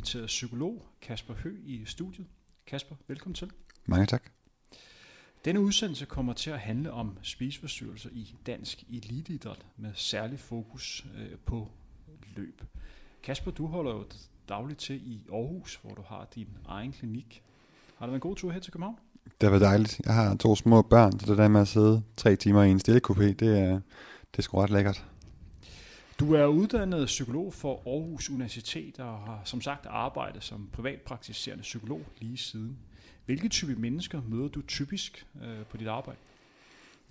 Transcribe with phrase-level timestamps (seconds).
[0.00, 2.26] inviteret psykolog Kasper Hø i studiet.
[2.66, 3.50] Kasper, velkommen til.
[3.86, 4.22] Mange tak.
[5.44, 11.38] Denne udsendelse kommer til at handle om spiseforstyrrelser i dansk eliteidræt med særlig fokus øh,
[11.46, 11.68] på
[12.36, 12.62] løb.
[13.22, 14.04] Kasper, du holder jo
[14.48, 17.42] dagligt til i Aarhus, hvor du har din egen klinik.
[17.98, 18.96] Har det været en god tur her til København?
[19.24, 20.00] Det har været dejligt.
[20.04, 22.80] Jeg har to små børn, så det der med at sidde tre timer i en
[22.80, 23.80] stille kupé, det er,
[24.32, 25.06] det er sgu ret lækkert.
[26.20, 32.00] Du er uddannet psykolog for Aarhus Universitet og har som sagt arbejdet som privatpraktiserende psykolog
[32.18, 32.78] lige siden.
[33.26, 36.18] Hvilke type mennesker møder du typisk øh, på dit arbejde?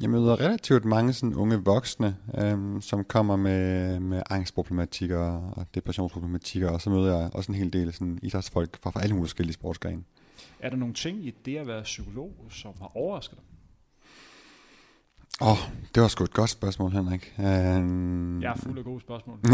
[0.01, 6.69] Jeg møder relativt mange sådan unge voksne, øhm, som kommer med, med angstproblematikker og depressionsproblematikker,
[6.69, 9.53] og så møder jeg også en hel del sådan, idrætsfolk fra, fra alle mulige forskellige
[9.53, 10.03] sportsgrene.
[10.59, 13.48] Er der nogle ting i det at være psykolog, som har overrasket dig?
[15.41, 15.57] Åh, oh,
[15.95, 17.33] det var sgu et godt spørgsmål, Henrik.
[17.37, 18.41] Um...
[18.41, 19.39] Jeg er fuld af gode spørgsmål.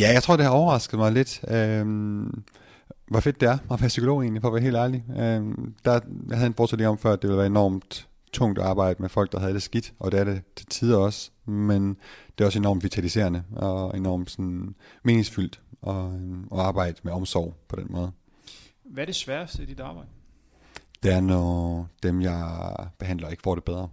[0.00, 1.44] ja, jeg tror, det har overrasket mig lidt.
[1.82, 2.44] Um,
[3.08, 5.04] hvor fedt det er at være psykolog egentlig, for at være helt ærlig.
[5.08, 8.64] Um, der, jeg havde en forestilling om før, at det ville være enormt tungt at
[8.64, 11.96] arbejde med folk, der havde det skidt, og det er det til tider også, men
[12.38, 15.94] det er også enormt vitaliserende og enormt sådan meningsfyldt at,
[16.52, 18.10] at arbejde med omsorg på den måde.
[18.84, 20.08] Hvad er det sværeste i dit arbejde?
[21.04, 23.88] Det er, når dem, jeg behandler, ikke får det bedre.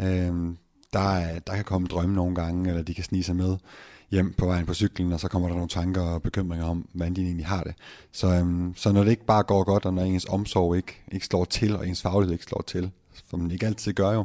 [0.00, 0.58] Øhm,
[0.92, 3.56] der, der kan komme drømme nogle gange, eller de kan snige sig med
[4.10, 7.14] hjem på vejen på cyklen, og så kommer der nogle tanker og bekymringer om, hvordan
[7.14, 7.74] de egentlig har det.
[8.12, 11.26] Så, øhm, så når det ikke bare går godt, og når ens omsorg ikke, ikke
[11.26, 12.90] slår til, og ens faglighed ikke slår til,
[13.30, 14.24] som man ikke altid gør jo,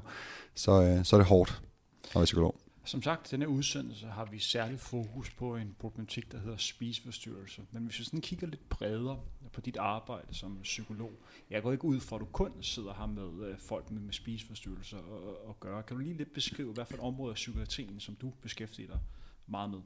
[0.56, 1.62] så, øh, så er det hårdt
[2.04, 2.56] at være psykolog.
[2.88, 7.62] Som sagt, denne udsendelse har vi særlig fokus på en problematik, der hedder spiseforstyrrelse.
[7.72, 9.20] Men hvis vi sådan kigger lidt bredere
[9.58, 11.12] på dit arbejde som psykolog,
[11.50, 14.14] jeg går ikke ud fra, at du kun sidder her med øh, folk med, med
[14.14, 15.84] spiseforstyrrelser og, og gøre.
[15.84, 19.00] Kan du lige lidt beskrive, hvad for et område af psykiatrien, som du beskæftiger dig
[19.48, 19.80] meget med?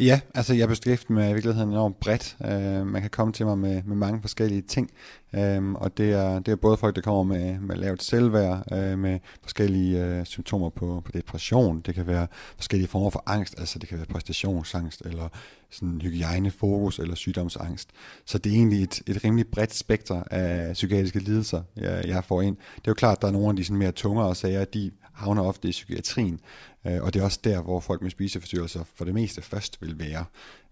[0.00, 2.36] Ja, altså jeg beskæftiger mig i virkeligheden enormt bredt.
[2.44, 4.90] Øh, man kan komme til mig med, med mange forskellige ting,
[5.32, 8.98] øh, og det er, det er både folk, der kommer med, med lavt selvværd, øh,
[8.98, 13.78] med forskellige øh, symptomer på, på depression, det kan være forskellige former for angst, altså
[13.78, 15.28] det kan være præstationsangst, eller
[15.70, 17.88] sådan hygiejnefokus, eller sygdomsangst.
[18.24, 22.42] Så det er egentlig et, et rimelig bredt spekter af psykiatriske lidelser, jeg, jeg får
[22.42, 22.56] ind.
[22.56, 24.90] Det er jo klart, at der er nogle af de sådan mere tungere sager, de
[25.12, 26.40] havner ofte i psykiatrien,
[26.86, 29.98] øh, og det er også der, hvor folk med spiseforstyrrelser for det meste først vil
[29.98, 30.24] være,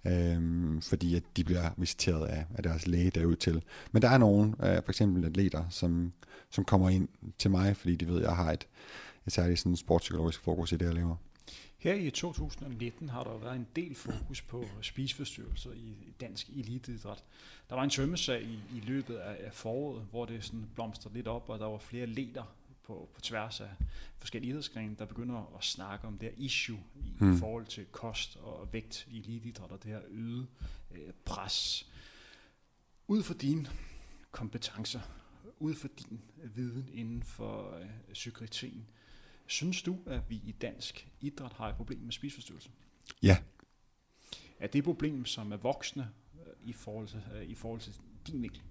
[0.06, 3.62] øh, fordi at de bliver visiteret af, af deres læge derud til.
[3.92, 6.12] Men der er nogen, øh, for eksempel atleter, som,
[6.50, 7.08] som kommer ind
[7.38, 8.66] til mig, fordi de ved, at jeg har et,
[9.26, 11.16] et særligt sådan sportspsykologisk fokus i det, jeg laver.
[11.78, 17.24] Her i 2019 har der været en del fokus på spiseforstyrrelser i dansk eliteidræt.
[17.68, 21.48] Der var en tømmesag i, i løbet af foråret, hvor det sådan blomstrede lidt op,
[21.48, 22.54] og der var flere leder
[22.88, 23.68] på, på tværs af
[24.18, 27.38] forskellige idrætsgrene, der begynder at snakke om det her issue i, mm.
[27.38, 30.46] forhold til kost og vægt i eliteidræt og det her øget
[30.90, 31.86] øh, pres.
[33.08, 33.68] Ud for dine
[34.30, 35.00] kompetencer,
[35.58, 36.20] ud for din
[36.54, 38.86] viden inden for øh, psykiatrien,
[39.46, 42.70] synes du, at vi i dansk idræt har et problem med spiseforstyrrelse?
[43.22, 43.38] Ja.
[44.60, 47.92] Er det et problem, som er voksne øh, i forhold til, øh, i forhold til
[48.26, 48.62] din vinkel?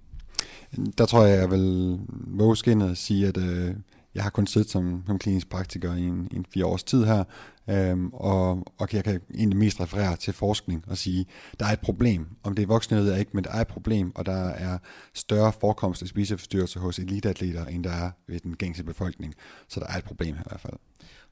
[0.97, 3.75] Der tror jeg, jeg vil våge skinnet at sige, at øh,
[4.17, 7.23] jeg har kun siddet som, som klinisk praktiker i en, en fire års tid her,
[7.69, 11.25] øhm, og, og jeg kan egentlig mest referere til forskning og sige,
[11.59, 12.27] der er et problem.
[12.43, 14.77] Om det er voksne, ved jeg ikke, men der er et problem, og der er
[15.13, 19.35] større forekomst af spiseforstyrrelser hos eliteatleter, end der er ved den gængse befolkning.
[19.67, 20.77] Så der er et problem her i hvert fald.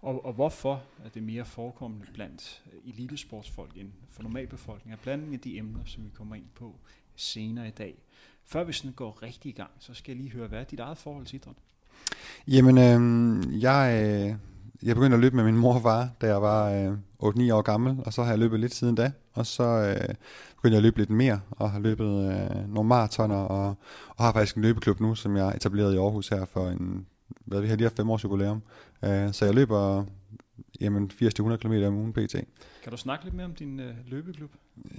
[0.01, 4.99] Og, og hvorfor er det mere forekommende blandt elitesportsfolk end for normalbefolkningen?
[4.99, 6.75] Er blanding af de emner, som vi kommer ind på
[7.15, 7.95] senere i dag.
[8.43, 10.79] Før vi sådan går rigtig i gang, så skal jeg lige høre, hvad er dit
[10.79, 11.55] eget forhold til idræt?
[12.47, 14.35] Jamen, øh, jeg, øh,
[14.83, 16.93] jeg begyndte at løbe med min mor og far, da jeg var øh,
[17.23, 19.11] 8-9 år gammel, og så har jeg løbet lidt siden da.
[19.33, 20.15] Og så øh,
[20.55, 23.75] begyndte jeg at løbe lidt mere, og har løbet øh, nogle maratoner, og,
[24.15, 27.05] og har faktisk en løbeklub nu, som jeg etablerede i Aarhus her for en,
[27.45, 28.61] hvad vi har lige haft fem års jubilæum.
[29.03, 30.05] Øh, så jeg løber
[30.81, 32.35] jamen 80-100 km om ugen pt.
[32.83, 34.49] Kan du snakke lidt mere om din øh, løbeklub?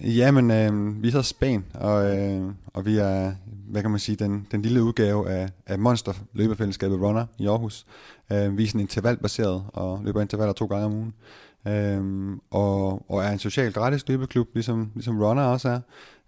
[0.02, 3.32] Jamen, øh, vi hedder Span, og, øh, og vi er,
[3.68, 7.86] hvad kan man sige, den, den lille udgave af, af Monster løbefællesskabet Runner i Aarhus.
[8.32, 11.14] Øh, vi er sådan intervalbaseret og løber intervaller to gange om ugen.
[11.66, 15.80] Øh, og, og er en social gratis løbeklub, ligesom, ligesom Runner også er.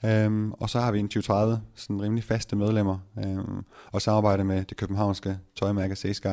[0.04, 4.64] Øhm, og så har vi en 20-30 sådan rimelig faste medlemmer, øhm, og samarbejder med
[4.64, 6.26] det københavnske tøjmærke Seasky.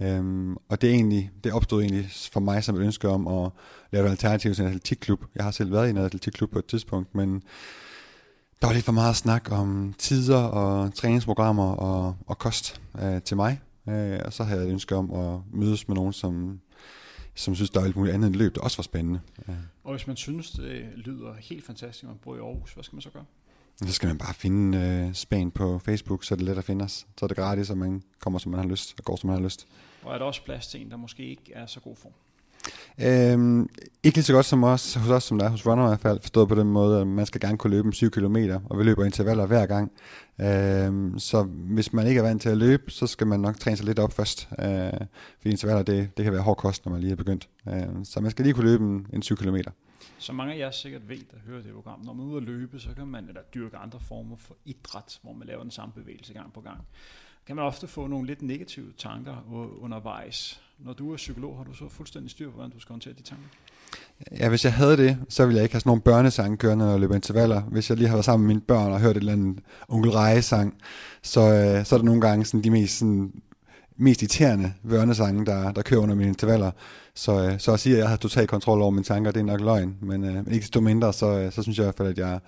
[0.00, 3.50] Øhm, og det, er egentlig, det opstod egentlig for mig som et ønske om at
[3.92, 5.24] lave et alternativ til en atletikklub.
[5.34, 7.42] Jeg har selv været i en atletikklub på et tidspunkt, men
[8.60, 13.36] der var lidt for meget snak om tider og træningsprogrammer og, og kost øh, til
[13.36, 13.60] mig.
[13.88, 16.60] Øh, og så havde jeg et ønske om at mødes med nogen, som
[17.34, 19.20] som synes, der er alt muligt andet end løb, der også var spændende.
[19.84, 23.02] Og hvis man synes, det lyder helt fantastisk, man bor i Aarhus, hvad skal man
[23.02, 23.24] så gøre?
[23.76, 26.84] Så skal man bare finde øh, Span på Facebook, så er det let at finde
[26.84, 27.06] os.
[27.18, 29.36] Så er det gratis, og man kommer, som man har lyst, og går, som man
[29.36, 29.66] har lyst.
[30.02, 32.12] Og er der også plads til en, der måske ikke er så god form?
[33.02, 33.68] Øhm,
[34.02, 36.00] ikke lige så godt som os, hos os, som der er hos Runner i hvert
[36.00, 38.36] fald, forstået på den måde, at man skal gerne kunne løbe en 7 km,
[38.70, 39.92] og vi løber intervaller hver gang.
[40.40, 43.76] Øhm, så hvis man ikke er vant til at løbe, så skal man nok træne
[43.76, 45.06] sig lidt op først, øh,
[45.38, 47.48] fordi intervaller, det, det kan være hård kost, når man lige er begyndt.
[47.68, 49.56] Øh, så man skal lige kunne løbe en, en 7 km.
[50.18, 52.42] Så mange af jer sikkert ved, der hører det program, når man er ude at
[52.42, 55.92] løbe, så kan man eller dyrke andre former for idræt, hvor man laver den samme
[55.94, 56.80] bevægelse gang på gang.
[57.46, 59.46] Kan man ofte få nogle lidt negative tanker
[59.80, 60.60] undervejs.
[60.78, 63.22] Når du er psykolog, har du så fuldstændig styr på, hvordan du skal håndtere de
[63.22, 63.46] tanker?
[64.38, 66.92] Ja, hvis jeg havde det, så ville jeg ikke have sådan nogle børnesange kørende, når
[66.92, 67.60] jeg løber intervaller.
[67.60, 69.58] Hvis jeg lige har været sammen med mine børn og hørt et eller andet
[69.88, 70.74] onkel Reje-sang,
[71.22, 73.32] så, øh, så er der nogle gange sådan de mest, sådan,
[73.96, 76.70] mest irriterende børnesange, der, der kører under mine intervaller.
[77.14, 79.44] Så, øh, så at sige, at jeg har total kontrol over mine tanker, det er
[79.44, 79.96] nok løgn.
[80.00, 82.18] Men, øh, men ikke desto mindre, så, øh, så synes jeg i hvert fald, at
[82.18, 82.40] jeg,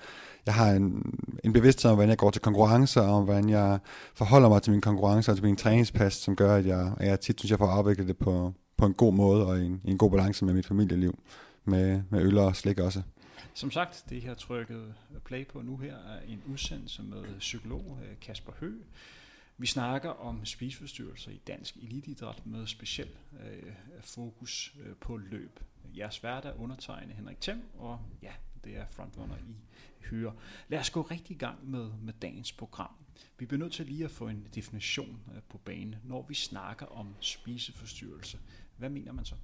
[0.47, 3.79] jeg har en, en bevidsthed om, hvordan jeg går til konkurrencer, og hvordan jeg
[4.15, 7.09] forholder mig til mine konkurrencer og altså til min træningspas, som gør, at jeg, at
[7.09, 9.81] jeg tit synes, jeg får afviklet det på, på en god måde og i en,
[9.85, 11.19] i en god balance med mit familieliv,
[11.65, 13.03] med, med øl og slik også.
[13.55, 14.94] Som sagt, det her trykket
[15.25, 18.73] play på nu her er en udsendelse med psykolog øh, Kasper Hø.
[19.59, 25.61] Vi snakker om spiseforstyrrelser i dansk eliteidræt med speciel øh, fokus øh, på løb.
[25.99, 28.33] Jeres vært er undertegnet Henrik Thiem, og ja,
[28.65, 29.41] det er frontrunner i
[30.11, 30.33] Høre.
[30.69, 32.91] Lad os gå rigtig i gang med, med dagens program.
[33.39, 36.87] Vi bliver nødt til lige at få en definition øh, på banen, når vi snakker
[36.87, 38.39] om spiseforstyrrelse.
[38.77, 39.35] Hvad mener man så?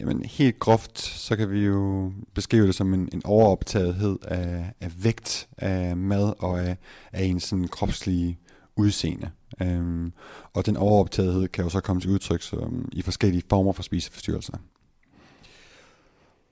[0.00, 5.04] Jamen helt groft, så kan vi jo beskrive det som en, en overoptagethed af, af
[5.04, 6.76] vægt, af mad og af,
[7.12, 8.38] af en sådan kropslige
[8.76, 9.30] udseende.
[9.62, 10.12] Øhm,
[10.52, 14.58] og den overoptagethed kan jo så komme til udtryk som, i forskellige former for spiseforstyrrelser.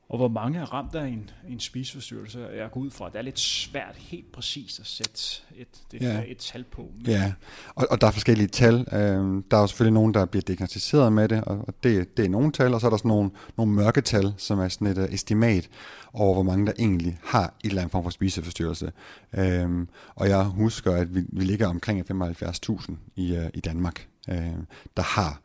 [0.09, 2.49] Og hvor mange er ramt af en, en spiseforstyrrelse?
[2.57, 6.01] Jeg går ud fra, at det er lidt svært helt præcist at sætte et, det,
[6.01, 6.23] ja.
[6.27, 6.91] et tal på.
[6.97, 7.07] Men...
[7.07, 7.33] Ja,
[7.75, 8.75] og, og der er forskellige tal.
[8.93, 12.29] Øhm, der er jo selvfølgelig nogen, der bliver diagnostiseret med det, og det, det er
[12.29, 15.15] nogle tal, og så er der sådan nogle, nogle mørketal, som er sådan et uh,
[15.15, 15.69] estimat
[16.13, 18.93] over, hvor mange der egentlig har et eller andet form for spiseforstyrrelse.
[19.35, 24.53] Øhm, og jeg husker, at vi, vi ligger omkring 75.000 i, uh, i Danmark, øh,
[24.97, 25.41] der har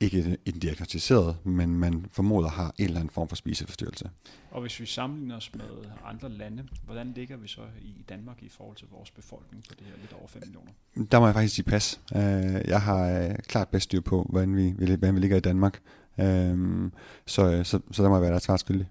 [0.00, 4.10] ikke en diagnostiseret, men man formoder har en eller anden form for spiseforstyrrelse.
[4.50, 5.64] Og hvis vi sammenligner os med
[6.04, 9.86] andre lande, hvordan ligger vi så i Danmark i forhold til vores befolkning på det
[9.86, 10.70] her lidt over 5 millioner?
[11.10, 12.00] Der må jeg faktisk sige pas.
[12.16, 12.20] Øh,
[12.68, 15.80] jeg har øh, klart bedst styr på, hvordan vi, hvordan vi ligger i Danmark.
[16.20, 16.90] Øh,
[17.26, 18.86] så, så, så der må jeg være der svar skyldig.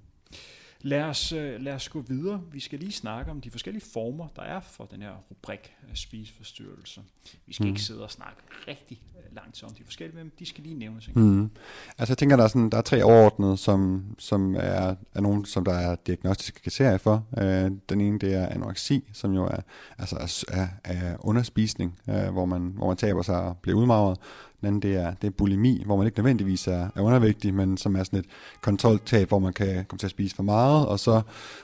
[0.81, 2.42] Lad os, øh, lad os gå videre.
[2.51, 5.98] Vi skal lige snakke om de forskellige former, der er for den her rubrik af
[5.98, 7.01] spiseforstyrrelser.
[7.45, 7.69] Vi skal mm.
[7.69, 8.38] ikke sidde og snakke
[8.68, 11.10] rigtig øh, langt om de forskellige, men de skal lige nævnes.
[11.16, 11.50] Mm.
[11.98, 15.45] Altså jeg tænker, der er, sådan, der er tre overordnede, som, som er, er nogle,
[15.45, 17.27] som der er diagnostiske kriterier for.
[17.38, 19.60] Øh, den ene, det er anoreksi, som jo er,
[19.98, 24.18] altså er, er underspisning, øh, hvor, man, hvor man taber sig og bliver udmagret.
[24.65, 27.77] Den anden, det er, det er bulimi, hvor man ikke nødvendigvis er, er undervægtig, men
[27.77, 28.25] som er sådan et
[28.62, 31.22] kontroltab, hvor man kan komme til at spise for meget, og så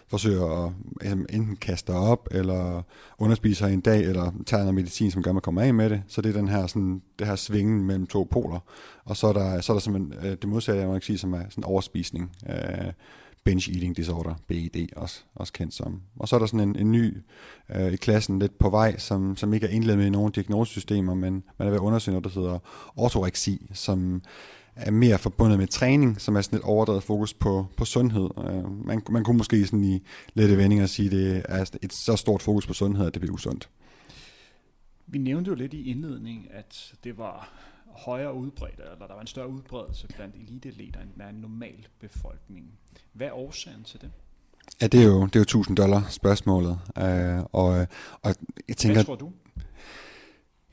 [0.07, 0.65] forsøger
[1.01, 2.81] at enten kaste op, eller
[3.17, 5.89] underspise sig en dag, eller tage noget medicin, som gør, at man kommer af med
[5.89, 6.03] det.
[6.07, 8.59] Så det er den her, sådan, det her svingen mellem to poler.
[9.05, 11.43] Og så er der, så er der simpelthen øh, det modsatte kan sige som er
[11.49, 12.31] sådan overspisning.
[12.49, 12.91] Øh,
[13.43, 16.01] binge eating disorder, BED også, også kendt som.
[16.19, 17.17] Og så er der sådan en, en ny
[17.75, 21.13] øh, i klassen lidt på vej, som, som ikke er indledt med i nogle diagnosesystemer,
[21.13, 22.59] men man er ved at undersøge noget, der hedder
[22.95, 24.21] ortoreksi, som
[24.75, 28.29] er mere forbundet med træning, som er sådan et overdrevet fokus på, på sundhed.
[28.37, 32.15] Øh, man, man kunne måske sådan i lette vendinger sige, at det er et så
[32.15, 33.69] stort fokus på sundhed, at det bliver usundt.
[35.07, 37.53] Vi nævnte jo lidt i indledningen, at det var
[37.95, 42.65] højere udbredt, eller der var en større udbredelse blandt eliteatleter end en normal befolkning.
[43.13, 44.11] Hvad er årsagen til det?
[44.81, 46.79] Ja, det er jo, det er jo 1000 dollar spørgsmålet.
[46.97, 47.87] Øh, og,
[48.21, 48.35] og
[48.67, 49.31] jeg tænker, Hvad tror du?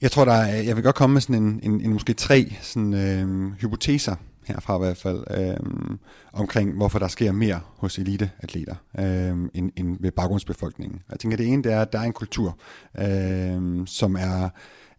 [0.00, 2.52] Jeg tror, der er, jeg vil godt komme med sådan en, en, en måske tre
[2.62, 4.16] sådan, øh, hypoteser
[4.48, 5.96] herfra i hvert fald, øh,
[6.32, 11.00] omkring hvorfor der sker mere hos eliteatleter øh, end, end ved baggrundsbefolkningen.
[11.10, 12.58] Jeg tænker, det ene det er, at der er en kultur,
[12.98, 14.48] øh, som er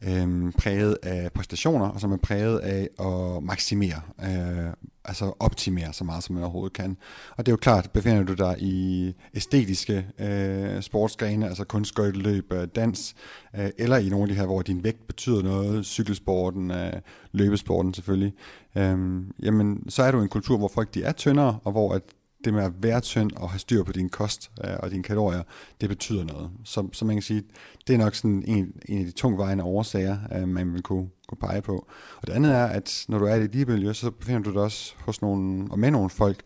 [0.07, 4.73] øh, præget af præstationer, og som er præget af at maksimere, øh,
[5.05, 6.97] altså optimere så meget, som man overhovedet kan.
[7.37, 12.67] Og det er jo klart, befinder du dig i æstetiske øh, sportsgrene, altså kunstskøjteløb, øh,
[12.75, 13.15] dans,
[13.55, 16.93] øh, eller i nogle af de her, hvor din vægt betyder noget, cykelsporten, øh,
[17.31, 18.33] løbesporten selvfølgelig,
[18.75, 21.93] øh, jamen så er du i en kultur, hvor folk de er tyndere, og hvor
[21.93, 22.01] at
[22.45, 25.43] det med at være tynd og have styr på din kost øh, og dine kalorier,
[25.81, 26.49] det betyder noget.
[26.63, 27.43] Så, så man kan sige,
[27.87, 31.37] det er nok sådan en, en af de tungvejende årsager, øh, man vil kunne, kunne
[31.37, 31.87] pege på.
[32.21, 34.61] Og det andet er, at når du er i det miljø, så befinder du dig
[34.61, 36.41] også hos nogle, og med nogle folk,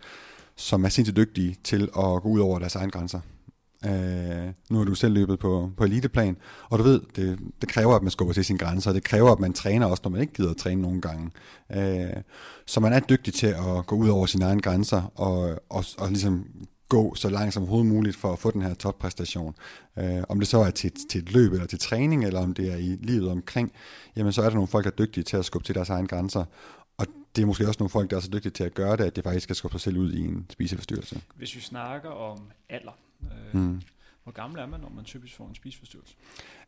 [0.56, 3.20] som er sindssygt dygtige til at gå ud over deres egne grænser.
[3.86, 6.38] Øh, nu har du selv løbet på, på eliteplan,
[6.70, 9.32] og du ved, det, det kræver, at man skubber til sine grænser, og det kræver,
[9.32, 11.32] at man træner også, når man ikke gider at træne nogle gange.
[11.72, 12.24] Øh,
[12.66, 16.10] så man er dygtig til at gå ud over sine egne grænser, og, og, og
[16.10, 16.46] ligesom
[16.90, 19.56] gå så langt som overhovedet muligt for at få den her toppræstation.
[20.00, 22.74] Øh, om det så er til, til et løb eller til træning, eller om det
[22.74, 23.72] er i livet omkring,
[24.16, 26.08] jamen så er der nogle folk, der er dygtige til at skubbe til deres egne
[26.08, 26.46] grænser.
[26.98, 29.04] Og det er måske også nogle folk, der er så dygtige til at gøre det,
[29.04, 31.22] at det faktisk skal skubbe sig selv ud i en spiseforstyrrelse.
[31.36, 32.92] Hvis vi snakker om alder,
[33.32, 33.82] Øh, mm.
[34.24, 36.16] Hvor gammel er man, når man typisk får en spiseforstyrrelse?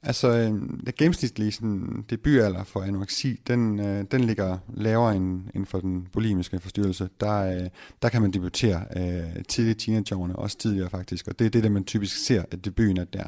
[0.02, 0.54] Altså, øh,
[0.86, 6.08] det gennemsnitlige sådan, debutalder for anoreksi, den, øh, den ligger lavere end, end for den
[6.14, 7.10] bulimiske forstyrrelse.
[7.20, 7.70] Der, øh,
[8.02, 11.64] der kan man debutere øh, tidligt i teenageårene, også tidligere faktisk, og det er det,
[11.64, 13.28] der man typisk ser, at debuten er der.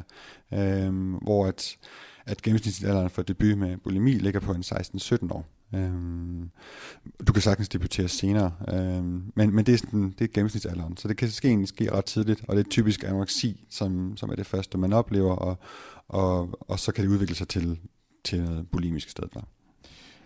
[0.52, 1.76] Øh, hvor at,
[2.26, 5.57] at gennemsnitsalderen for debut med bulimi ligger på en 16-17 år.
[5.74, 6.50] Øhm,
[7.26, 11.08] du kan sagtens debutere senere, øhm, men, men det er, sådan, det er gennemsnitsalderen, så
[11.08, 14.46] det kan ske, ske ret tidligt, og det er typisk anoreksi, som, som er det
[14.46, 15.58] første, man oplever, og,
[16.08, 17.78] og, og så kan det udvikle sig til,
[18.24, 19.28] til noget bulimisk sted.
[19.34, 19.40] Der.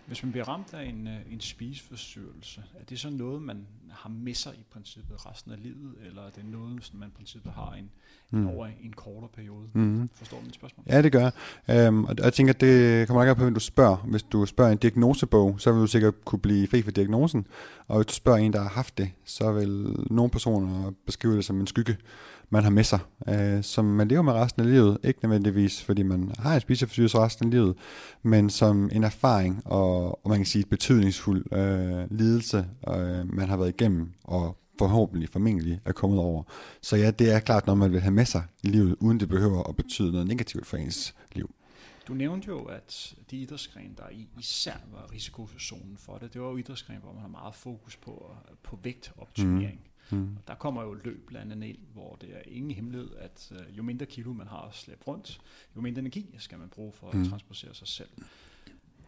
[0.07, 4.09] Hvis man bliver ramt af en, øh, en spiseforstyrrelse, er det så noget, man har
[4.09, 7.51] med sig i princippet resten af livet, eller er det noget, som man i princippet
[7.51, 7.91] har en,
[8.33, 8.47] mm.
[8.47, 9.67] over en kortere periode?
[9.73, 10.09] Mm.
[10.13, 10.85] Forstår du mit spørgsmål?
[10.89, 11.29] Ja, det gør
[11.87, 13.95] um, Og jeg tænker, det kommer ikke på, hvem du spørger.
[13.95, 17.47] Hvis du spørger en diagnosebog, så vil du sikkert kunne blive fri for diagnosen.
[17.87, 21.45] Og hvis du spørger en, der har haft det, så vil nogle personer beskrive det
[21.45, 21.97] som en skygge
[22.49, 22.99] man har med sig,
[23.29, 24.97] øh, som man lever med resten af livet.
[25.03, 27.75] Ikke nødvendigvis, fordi man har en spiseforstyrrelse resten af livet,
[28.23, 33.49] men som en erfaring og, og man kan sige et betydningsfuld øh, lidelse, øh, man
[33.49, 36.43] har været igennem og forhåbentlig, formentlig er kommet over.
[36.81, 39.29] Så ja, det er klart noget, man vil have med sig i livet, uden det
[39.29, 41.55] behøver at betyde noget negativt for ens liv.
[42.07, 44.03] Du nævnte jo, at de idrætsgrene, der
[44.39, 48.35] især var risikozonen for det, det var jo idrætsgrene, hvor man har meget fokus på,
[48.63, 49.79] på vægtoptimering.
[49.79, 50.17] Mm.
[50.17, 50.37] Mm.
[50.47, 53.83] Der kommer jo løb blandt andet ind, hvor det er ingen hemmelighed, at øh, jo
[53.83, 55.41] mindre kilo man har at slæbe rundt,
[55.75, 57.29] jo mindre energi skal man bruge for at mm.
[57.29, 58.09] transportere sig selv.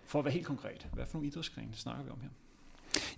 [0.06, 2.30] For at være helt konkret, hvad for nogle idrætsgrene snakker vi om her?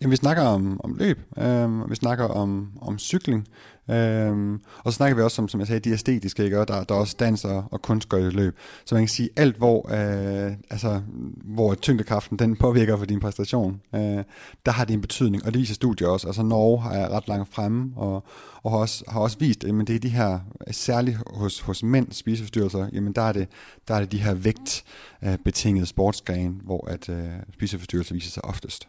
[0.02, 3.48] Jamen, vi snakker om, om løb, øh, vi snakker om, om cykling,
[3.90, 6.60] øh, og så snakker vi også om, som jeg sagde, de æstetiske, ikke?
[6.60, 7.82] Og der, der er også dans og, og
[8.12, 8.58] løb.
[8.86, 11.02] Så man kan sige, alt hvor, øh, altså,
[11.44, 14.24] hvor tyngdekraften den påvirker for din præstation, øh,
[14.66, 16.28] der har det en betydning, og det viser studier også.
[16.28, 18.24] Altså Norge har ret langt fremme, og,
[18.64, 20.40] og har, også, har også vist, at det er de her,
[20.72, 23.48] særligt hos, hos mænd spiseforstyrrelser, jamen der er det,
[23.88, 28.88] der er det de her vægtbetingede sportsgrene, hvor at øh, spiseforstyrrelser viser sig oftest.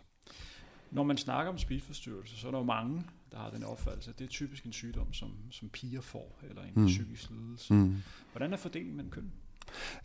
[0.90, 3.02] Når man snakker om spiseforstyrrelse, så er der jo mange,
[3.33, 6.62] der har den opfattelse, at det er typisk en sygdom, som, som piger får, eller
[6.62, 6.87] en mm.
[6.87, 7.75] psykisk lidelse.
[7.75, 7.95] Mm.
[8.33, 9.33] Hvordan er fordelingen mellem køn?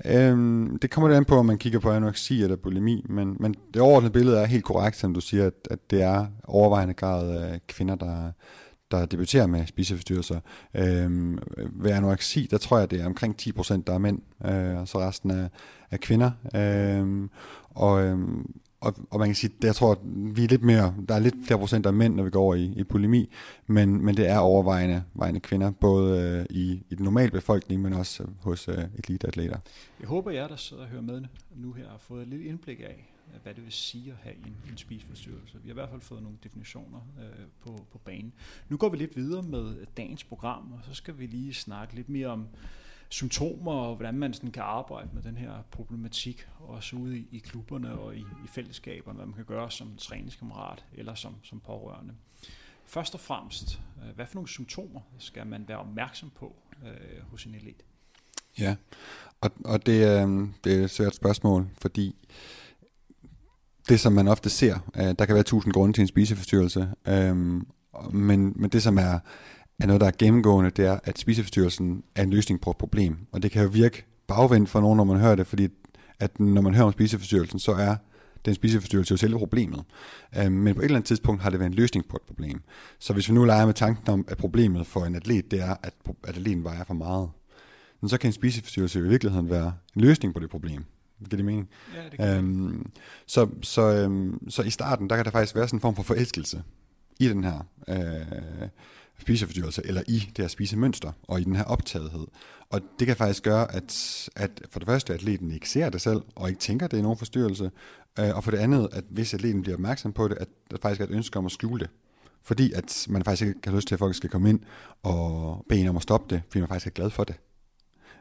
[0.06, 3.56] Øhm, det kommer det an på, om man kigger på anoreksi eller bulimi, men, men
[3.74, 7.38] det overordnede billede er helt korrekt, som du siger, at, at det er overvejende grad
[7.38, 8.32] af kvinder, der,
[8.92, 10.40] der debuterer med spiseforstyrrelser.
[10.74, 11.40] Øhm,
[11.72, 15.00] ved anoreksi, der tror jeg, det er omkring 10%, der er mænd, øh, og så
[15.00, 15.48] resten er,
[15.92, 16.32] er kvinder.
[16.56, 17.30] Øhm,
[17.70, 18.52] og, øhm,
[18.84, 19.98] og, og man kan sige, det, jeg tror, at
[20.36, 22.56] vi er lidt mere, der er lidt flere procent af mænd, når vi går over
[22.56, 23.30] i, i polemi,
[23.68, 27.94] men, men det er overvejende vejende kvinder, både øh, i, i den normale befolkning, men
[27.94, 29.60] også øh, hos øh, eliteatleter.
[30.00, 31.24] Jeg håber, jer, der sidder og hører med
[31.56, 33.10] nu her, har fået et lille indblik af,
[33.44, 35.58] hvad det vil sige at have en, en spiseforstyrrelse.
[35.64, 38.34] Vi har i hvert fald fået nogle definitioner øh, på, på banen.
[38.70, 41.96] Nu går vi lidt videre med øh, dagens program, og så skal vi lige snakke
[41.96, 42.48] lidt mere om
[43.14, 47.40] symptomer, og hvordan man sådan kan arbejde med den her problematik, også ude i, i
[47.40, 52.14] klubberne og i, i fællesskaberne, hvad man kan gøre som træningskammerat eller som, som pårørende.
[52.86, 56.56] Først og fremmest, øh, hvad for nogle symptomer skal man være opmærksom på
[56.86, 57.84] øh, hos en elit?
[58.60, 58.76] Ja,
[59.42, 62.16] og, og det, øh, det er et svært spørgsmål, fordi
[63.90, 67.36] det, som man ofte ser, øh, der kan være tusind grunde til en spiseforstyrrelse, øh,
[68.12, 69.20] men, men det, som er,
[69.84, 73.18] er noget, der er gennemgående, det er, at spiseforstyrrelsen er en løsning på et problem.
[73.32, 75.68] Og det kan jo virke bagvendt for nogen, når man hører det, fordi
[76.20, 77.96] at når man hører om spiseforstyrrelsen, så er
[78.46, 79.84] den spiseforstyrrelse jo selve problemet.
[80.38, 82.62] Øh, men på et eller andet tidspunkt har det været en løsning på et problem.
[83.00, 85.76] Så hvis vi nu leger med tanken om, at problemet for en atlet, det er,
[85.84, 87.30] at, at atleten vejer for meget,
[88.08, 90.86] så kan en spiseforstyrrelse i virkeligheden være en løsning på det problem.
[91.20, 91.70] Giver det mening?
[91.96, 92.86] Ja, det kan øhm,
[93.26, 96.04] så, så, øhm, så i starten, der kan der faktisk være sådan en form for
[96.04, 96.64] forelskelse
[97.20, 98.68] i den her øh,
[99.24, 102.28] spiseforstyrrelse, eller i det her spisemønster, og i den her optagethed.
[102.70, 103.90] Og det kan faktisk gøre, at,
[104.36, 106.98] at for det første, at atleten ikke ser det selv, og ikke tænker, at det
[107.00, 107.72] er nogen forstyrrelse,
[108.20, 111.02] øh, og for det andet, at hvis atleten bliver opmærksom på det, at der faktisk
[111.02, 111.90] er et ønske om at skjule det.
[112.44, 114.60] fordi at man faktisk ikke har lyst til, at folk skal komme ind
[115.04, 117.36] og bede en om at stoppe det, fordi man faktisk er glad for det.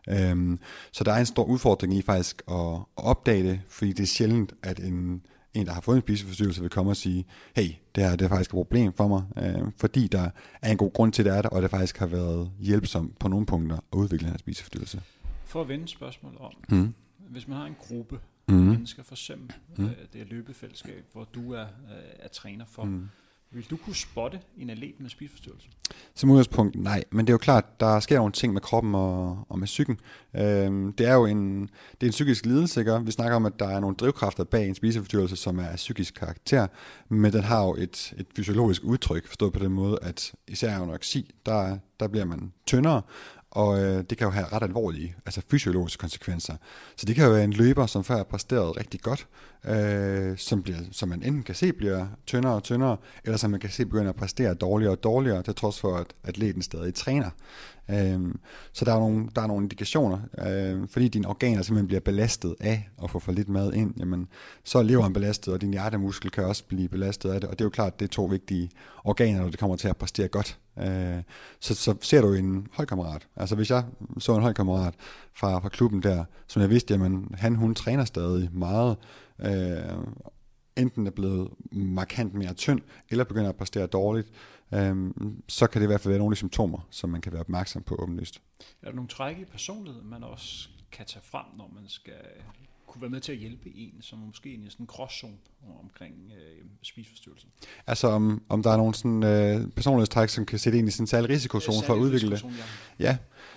[0.09, 0.59] Øhm,
[0.93, 2.57] så der er en stor udfordring i faktisk at,
[2.99, 5.23] at opdage det, fordi det er sjældent, at en,
[5.55, 7.25] en, der har fået en spiseforstyrrelse, vil komme og sige,
[7.57, 10.31] hey, det her det er faktisk et problem for mig, øh, fordi der
[10.63, 13.29] er en god grund til, det er der, og det faktisk har været hjælpsomt på
[13.29, 15.03] nogle punkter at udvikle den her spiseforstyrrelse.
[15.45, 16.95] For at vende spørgsmålet om, Mm.
[17.31, 18.19] hvis man har en gruppe
[18.49, 18.55] Mm.
[18.55, 19.85] mennesker, for eksempel Mm.
[19.85, 21.69] øh, det er løbefællesskab, hvor du er, øh,
[22.19, 23.09] er træner for, Mm
[23.53, 25.69] vil du kunne spotte en atlet med spiseforstyrrelse?
[26.15, 27.05] Som udgangspunkt, nej.
[27.11, 30.01] Men det er jo klart, der sker nogle ting med kroppen og, og med psyken.
[30.37, 33.01] Øhm, det er jo en, det er en psykisk lidelse, ikke?
[33.05, 36.15] Vi snakker om, at der er nogle drivkræfter bag en spiseforstyrrelse, som er af psykisk
[36.15, 36.67] karakter,
[37.09, 41.35] men den har jo et, et fysiologisk udtryk, forstået på den måde, at især anoreksi,
[41.47, 43.03] der, der bliver man tyndere,
[43.55, 46.55] og øh, det kan jo have ret alvorlige, altså fysiologiske konsekvenser.
[46.97, 49.27] Så det kan jo være en løber, som før har præsteret rigtig godt,
[49.65, 53.61] øh, som, bliver, som man enten kan se bliver tyndere og tyndere, eller som man
[53.61, 57.31] kan se begynder at præstere dårligere og dårligere, til trods for, at atleten stadig træner.
[57.91, 58.21] Øh,
[58.73, 62.55] så der er, nogle, der er nogle indikationer, øh, fordi dine organer simpelthen bliver belastet
[62.61, 64.29] af at få for lidt mad ind, jamen,
[64.65, 67.61] så er leveren belastet, og din hjertemuskel kan også blive belastet af det, og det
[67.61, 68.71] er jo klart, det er to vigtige
[69.05, 70.59] organer, når det kommer til at præstere godt.
[70.79, 71.23] Øh,
[71.61, 73.85] så, så ser du en holdkammerat, altså hvis jeg
[74.19, 74.95] så en holdkammerat
[75.35, 78.97] fra, fra klubben der, som jeg vidste, jamen han, hun træner stadig meget,
[79.41, 80.05] øh,
[80.77, 84.29] enten er blevet markant mere tynd, eller begynder at præstere dårligt,
[84.75, 85.11] øh,
[85.49, 87.41] så kan det i hvert fald være nogle af de symptomer, som man kan være
[87.41, 88.43] opmærksom på åbenlyst.
[88.83, 92.15] Er der nogle træk i personligheden, man også kan tage frem, når man skal
[92.93, 95.35] kunne være med til at hjælpe en, som måske er i sådan en gråzone
[95.83, 97.47] omkring øh, spiseforstyrrelse?
[97.87, 101.03] Altså om, om der er nogle sådan, øh, personlighedstræk, som kan sætte ind i sådan
[101.03, 102.45] en særlig risikozone for at udvikle det.
[102.45, 102.49] Ja.
[102.99, 103.17] Ja,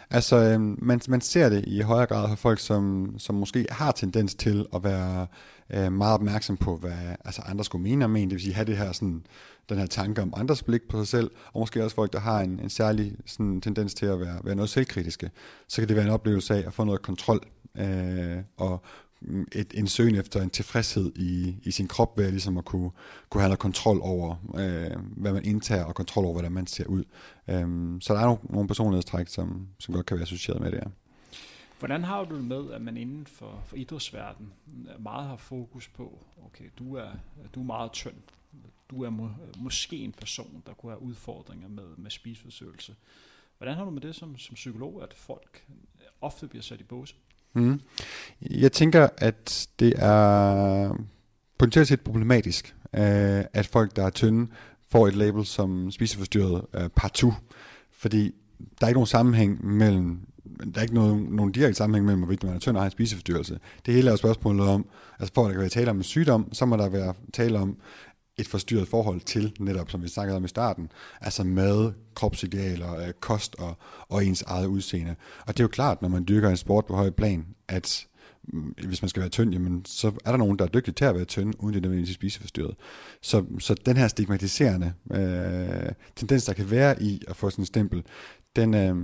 [0.10, 3.92] altså øh, man, man ser det i højere grad for folk, som, som måske har
[3.92, 5.28] tendens til at være
[5.70, 8.66] øh, meget opmærksom på, hvad altså andre skulle mene om en, det vil sige have
[8.66, 9.26] det her sådan,
[9.70, 12.42] den her tanke om andres blik på sig selv, og måske også folk, der har
[12.42, 15.32] en, en særlig sådan, tendens til at være, være noget selvkritiske,
[15.68, 17.40] så kan det være en oplevelse af at få noget kontrol,
[17.78, 18.84] øh, og
[19.52, 22.92] et, en søgen efter en tilfredshed i, i sin krop, ved ligesom at kunne,
[23.30, 26.86] kunne have noget kontrol over, øh, hvad man indtager, og kontrol over, hvordan man ser
[26.86, 27.04] ud.
[27.48, 30.80] Øh, så der er nogle, nogle personlighedstræk, som, som godt kan være associeret med det
[30.80, 30.90] her.
[31.80, 34.54] Hvordan har du det med, at man inden for, for idrætsverdenen
[35.00, 37.10] meget har fokus på, okay, du er,
[37.56, 38.16] du er meget tynd,
[38.90, 42.96] du er må, måske en person, der kunne have udfordringer med, med spiseforstyrrelse.
[43.58, 45.66] Hvordan har du med det som, som psykolog, at folk
[46.22, 47.16] ofte bliver sat i båse?
[47.56, 47.80] Mm.
[48.42, 50.90] Jeg tænker, at det er
[51.58, 54.48] potentielt set problematisk, øh, at folk, der er tynde,
[54.92, 57.34] får et label som spiseforstyrret øh, partout,
[57.98, 58.32] fordi
[58.80, 60.20] der er ikke nogen sammenhæng mellem
[60.60, 62.92] der er ikke noget, nogen direkte sammenhæng mellem, hvorvidt man er tynd og har en
[62.92, 63.60] spiseforstyrrelse.
[63.86, 64.86] Det hele er jo spørgsmålet om,
[65.20, 67.60] altså for at der kan være tale om en sygdom, så må der være tale
[67.60, 67.78] om
[68.38, 73.14] et forstyrret forhold til, netop som vi snakkede om i starten, altså mad, kropsidealer, øh,
[73.20, 73.78] kost og,
[74.10, 75.16] og ens eget udseende.
[75.48, 78.08] Og det er jo klart, når man dyrker en sport på høj plan, at
[78.44, 81.06] mm, hvis man skal være tynd, jamen, så er der nogen, der er dygtige til
[81.06, 82.76] at være tynd, uden det nødvendigvis spiseforstyrret.
[83.22, 87.66] Så, så den her stigmatiserende øh, tendens, der kan være i at få sådan en
[87.66, 88.04] stempel,
[88.56, 88.96] den, øh,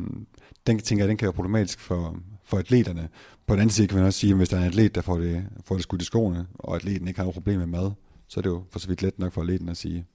[0.68, 3.10] den tænker jeg, den kan være problematisk for, for atleterne.
[3.48, 5.02] På den anden side kan man også sige, at hvis der er en atlet, der
[5.02, 7.92] får det, får det skudt i skoene, og atleten ikke har noget problem med mad,
[8.32, 10.06] så er det jo for så vidt let nok for atleten at sige,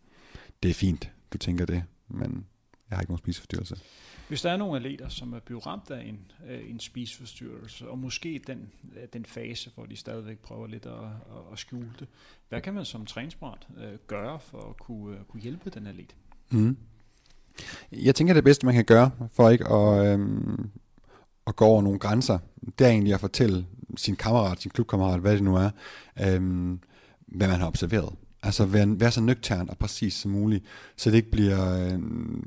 [0.62, 2.46] det er fint, du tænker det, men
[2.90, 3.76] jeg har ikke nogen spiseforstyrrelse.
[4.28, 7.98] Hvis der er nogle atleter, som er blevet ramt af en, øh, en spiseforstyrrelse, og
[7.98, 8.70] måske den,
[9.12, 12.08] den fase, hvor de stadigvæk prøver lidt at, at, at skjule det,
[12.48, 16.16] hvad kan man som træningsparat øh, gøre for at kunne, øh, kunne hjælpe den atlet?
[16.50, 16.76] Mm.
[17.92, 20.70] Jeg tænker, det bedste, man kan gøre, for ikke at, øhm,
[21.46, 22.38] at gå over nogle grænser,
[22.78, 25.70] det er egentlig at fortælle sin kammerat, sin klubkammerat, hvad det nu er,
[26.20, 26.80] øhm,
[27.28, 28.14] hvad man har observeret.
[28.42, 30.64] Altså være, være så nøgtern og præcis som muligt,
[30.96, 31.98] så det ikke bliver øh,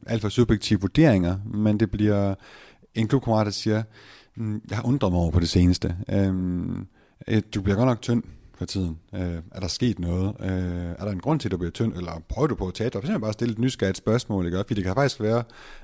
[0.07, 2.35] alt for subjektive vurderinger, men det bliver
[2.95, 3.83] en klubkammerat, der siger,
[4.35, 5.95] mm, jeg har undret mig over på det seneste.
[6.09, 6.87] Øhm,
[7.27, 8.23] øh, du bliver godt nok tynd
[8.57, 8.97] for tiden.
[9.15, 10.35] Øh, er der sket noget?
[10.39, 11.93] Øh, er der en grund til, at du bliver tynd?
[11.93, 13.11] Eller prøver du på at tabe dig?
[13.11, 14.57] For bare stille et nysgerrigt spørgsmål, ikke?
[14.57, 15.43] Fordi det kan faktisk være,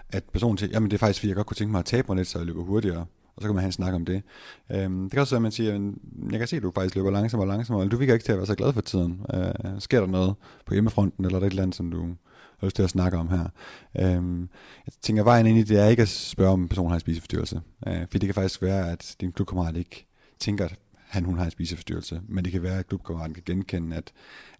[0.10, 2.06] at personen siger, jamen det er faktisk, fordi jeg godt kunne tænke mig at tabe
[2.08, 3.06] mig lidt, så jeg løber hurtigere
[3.36, 4.22] og så kan man have en snak om det.
[4.72, 5.92] Øhm, det kan også være, at man siger,
[6.32, 8.32] jeg kan se, at du faktisk løber langsommere og langsommere, eller du virker ikke til
[8.32, 9.22] at være så glad for tiden.
[9.34, 12.02] Øh, sker der noget på hjemmefronten, eller er der et eller andet, som du
[12.60, 13.48] har lyst til at snakke om her?
[14.00, 14.42] Øhm,
[14.86, 17.62] jeg tænker, vejen ind i det er ikke at spørge, om personen har en spiseforstyrrelse.
[17.88, 20.08] Øh, fordi det kan faktisk være, at din klubkammerat ikke
[20.40, 23.96] tænker, at han hun har en spiseforstyrrelse, men det kan være, at klubkammeraten kan genkende,
[23.96, 24.14] at,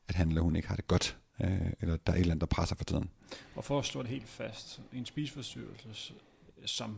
[0.08, 1.50] at han eller hun ikke har det godt, øh,
[1.82, 3.10] eller der er et eller andet, der presser for tiden.
[3.56, 6.14] Og for at slå det helt fast, en spiseforstyrrelse
[6.66, 6.98] som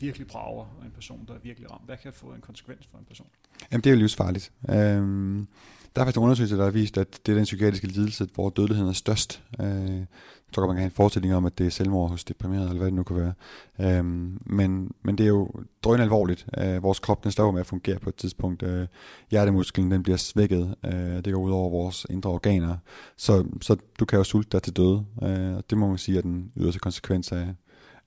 [0.00, 1.84] virkelig brager en person, der er virkelig ramt.
[1.84, 3.26] Hvad kan få en konsekvens for en person?
[3.72, 4.52] Jamen, det er jo livsfarligt.
[4.70, 5.48] Øhm,
[5.96, 8.50] der er faktisk en undersøgelse, der har vist, at det er den psykiatriske lidelse, hvor
[8.50, 9.42] dødeligheden er størst.
[9.60, 10.04] Øh,
[10.52, 12.86] så kan man have en forestilling om, at det er selvmord hos deprimerede, eller hvad
[12.86, 13.32] det nu kan være.
[13.80, 15.50] Øhm, men, men det er jo
[15.84, 16.46] drøn alvorligt.
[16.58, 18.62] Øh, vores krop, den står med at fungere på et tidspunkt.
[18.62, 18.86] Øh,
[19.30, 20.74] hjertemusklen, den bliver svækket.
[20.84, 22.76] Øh, det går ud over vores indre organer.
[23.16, 25.04] Så, så du kan jo sulte dig til døde.
[25.22, 27.54] Øh, det må man sige er den yderste konsekvens af,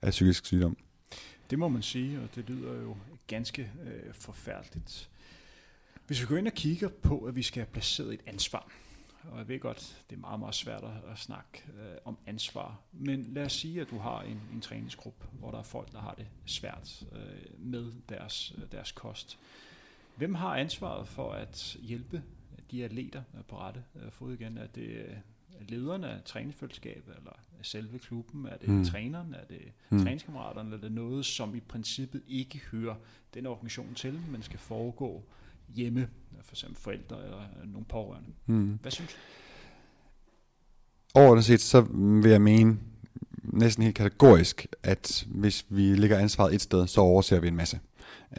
[0.02, 0.76] af psykisk sygdom.
[1.50, 5.10] Det må man sige, og det lyder jo ganske øh, forfærdeligt.
[6.06, 8.72] Hvis vi går ind og kigger på, at vi skal have placeret et ansvar,
[9.24, 13.24] og jeg ved godt, det er meget, meget svært at snakke øh, om ansvar, men
[13.32, 16.14] lad os sige, at du har en, en træningsgruppe, hvor der er folk, der har
[16.14, 19.38] det svært øh, med deres, deres kost.
[20.16, 22.22] Hvem har ansvaret for at hjælpe
[22.70, 24.58] de atleter på rette fod igen?
[24.58, 25.22] Er det
[25.68, 28.46] lederne af træningsfællesskabet, eller selve klubben?
[28.46, 28.84] Er det mm.
[28.84, 29.34] træneren?
[29.34, 30.02] Er det mm.
[30.02, 30.68] træningskammeraterne?
[30.68, 32.94] Eller er det noget, som i princippet ikke hører
[33.34, 35.22] den organisation til, men skal foregå
[35.74, 36.08] hjemme,
[36.42, 38.30] for eksempel forældre eller nogle pårørende.
[38.46, 38.78] Mm.
[38.82, 39.18] Hvad synes du?
[41.14, 41.80] Overordnet set, så
[42.22, 42.78] vil jeg mene
[43.42, 47.80] næsten helt kategorisk, at hvis vi lægger ansvaret et sted, så overser vi en masse.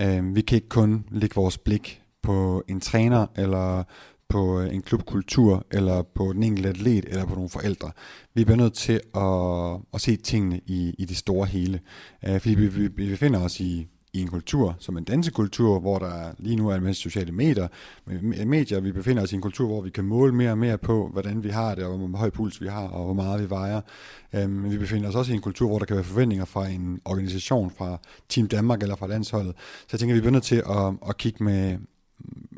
[0.02, 3.84] Uh, vi kan ikke kun lægge vores blik på en træner, eller
[4.30, 7.92] på øh, en klubkultur, eller på den enkelte atlet, eller på nogle forældre.
[8.34, 11.80] Vi bliver nødt til at, at se tingene i, i det store hele.
[12.28, 16.00] Uh, fordi vi, vi, vi befinder os i i en kultur, som en dansekultur, hvor
[16.00, 17.68] der lige nu er en masse sociale medier,
[18.46, 18.80] medier.
[18.80, 21.44] Vi befinder os i en kultur, hvor vi kan måle mere og mere på, hvordan
[21.44, 23.82] vi har det, og hvor høj puls vi har, og hvor meget vi vejer.
[24.44, 27.02] Um, vi befinder os også i en kultur, hvor der kan være forventninger fra en
[27.06, 27.98] organisation, fra
[28.30, 29.54] Team Danmark eller fra landsholdet.
[29.58, 31.78] Så jeg tænker, vi bliver nødt til at, at kigge med,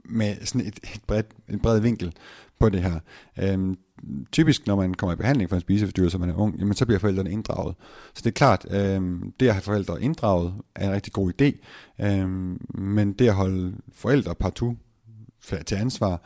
[0.06, 2.14] med sådan et, et bredt, en bred vinkel
[2.60, 3.00] på det her.
[3.40, 3.78] Øhm,
[4.32, 6.86] typisk, når man kommer i behandling for en spiseforstyrrelse, og man er ung, jamen, så
[6.86, 7.76] bliver forældrene inddraget.
[8.14, 11.66] Så det er klart, øhm, det at have forældre inddraget er en rigtig god idé,
[12.06, 14.76] øhm, men det at holde forældre partout
[15.66, 16.22] til ansvar,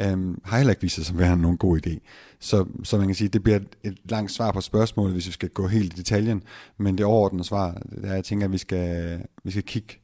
[0.00, 1.98] øhm, har heller ikke vist sig som værende nogen god idé.
[2.40, 5.32] Så, så man kan sige, det bliver et, et langt svar på spørgsmålet, hvis vi
[5.32, 6.42] skal gå helt i detaljen,
[6.78, 9.94] men det overordnede svar, det er, at jeg tænker, at vi skal, vi skal kigge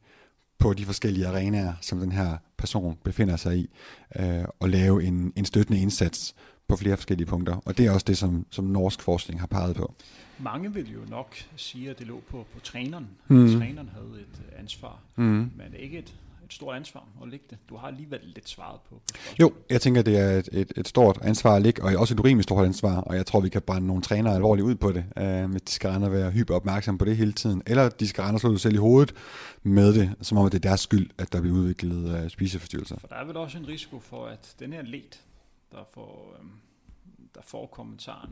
[0.59, 3.69] på de forskellige arenaer, som den her person befinder sig i,
[4.19, 6.35] øh, og lave en, en støttende indsats
[6.67, 7.55] på flere forskellige punkter.
[7.65, 9.93] Og det er også det, som, som norsk forskning har peget på.
[10.39, 13.07] Mange vil jo nok sige, at det lå på, på træneren.
[13.27, 13.59] Mm.
[13.59, 15.23] Træneren havde et ansvar, mm.
[15.23, 16.15] men ikke et,
[16.45, 17.57] et stort ansvar at ligge det.
[17.69, 19.01] Du har alligevel lidt svaret på.
[19.39, 22.19] jo, jeg tænker, det er et, et, et stort ansvar at ligge, og også et
[22.19, 25.05] urimeligt stort ansvar, og jeg tror, vi kan brænde nogle trænere alvorligt ud på det,
[25.17, 28.07] øh, hvis de skal rende og være hyper opmærksom på det hele tiden, eller de
[28.07, 29.15] skal rende og slå sig selv i hovedet
[29.63, 32.99] med det, som om det er deres skyld, at der bliver udviklet øh, spiseforstyrrelser.
[32.99, 35.21] For der er vel også en risiko for, at den her let,
[35.71, 36.45] der får, øh,
[37.35, 38.29] der får kommentaren,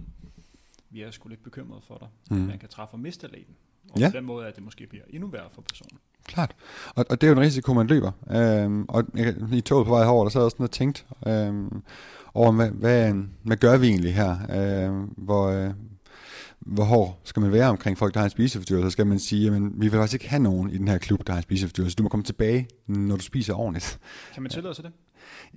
[0.90, 2.38] vi er sgu lidt bekymret for dig.
[2.38, 2.44] Mm.
[2.44, 3.56] Man kan træffe og miste lægen.
[3.92, 4.10] Og ja.
[4.10, 6.00] på den måde, at det måske bliver endnu værre for personen.
[6.28, 6.56] Klart.
[6.96, 8.12] Og, og det er jo en risiko, man løber.
[8.32, 11.06] Øhm, og jeg, i toget på vej herover, der sad jeg også sådan og tænkt
[11.28, 11.82] øhm,
[12.34, 14.38] over, hvad, hvad, hvad gør vi egentlig her?
[14.50, 15.70] Øhm, hvor, øh,
[16.60, 18.88] hvor hård skal man være omkring folk, der har en spiseforstyrrelse?
[18.88, 21.28] Så skal man sige, at vi vil faktisk ikke have nogen i den her klub,
[21.28, 21.96] der har en spiseforstyrrelse.
[21.96, 24.00] Du må komme tilbage, når du spiser ordentligt.
[24.34, 24.92] Kan man tillade sig det?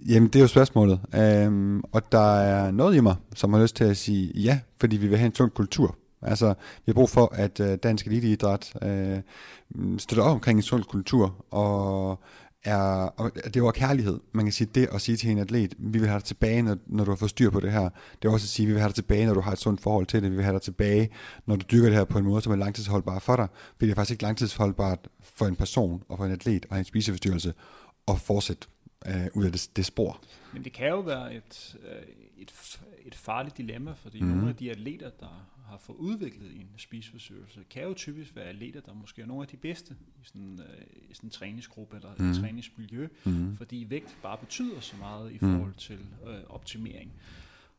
[0.09, 1.01] Jamen, det er jo spørgsmålet.
[1.15, 4.97] Øhm, og der er noget i mig, som har lyst til at sige ja, fordi
[4.97, 5.97] vi vil have en sund kultur.
[6.27, 9.19] Altså, vi har brug for, at øh, dansk eliteidræt øh,
[9.99, 12.23] støtter op omkring en sund kultur, og
[12.67, 14.21] er, og det var kærlighed.
[14.33, 16.77] Man kan sige det at sige til en atlet, vi vil have dig tilbage, når,
[16.87, 17.89] når du har fået styr på det her.
[18.23, 19.81] Det er også at sige, vi vil have dig tilbage, når du har et sundt
[19.81, 20.31] forhold til det.
[20.31, 21.11] Vi vil have dig tilbage,
[21.47, 23.49] når du dyrker det her på en måde, som er langtidsholdbar for dig.
[23.53, 26.79] For det er faktisk ikke langtidsholdbart for en person og for en atlet at have
[26.79, 27.55] en spiseforstyrrelse
[28.07, 28.67] og fortsætte
[29.07, 30.21] øh, ud af det, det spor.
[30.53, 32.03] Men det kan jo være et, øh,
[32.39, 34.29] et, et farligt dilemma, fordi mm.
[34.29, 38.81] nogle af de atleter, der har fået udviklet en spiseforstyrrelse, kan jo typisk være atleter,
[38.81, 42.31] der måske er nogle af de bedste i sådan, øh, sådan en træningsgruppe eller mm.
[42.31, 43.57] et træningsmiljø, mm.
[43.57, 47.13] fordi vægt bare betyder så meget i forhold til øh, optimering.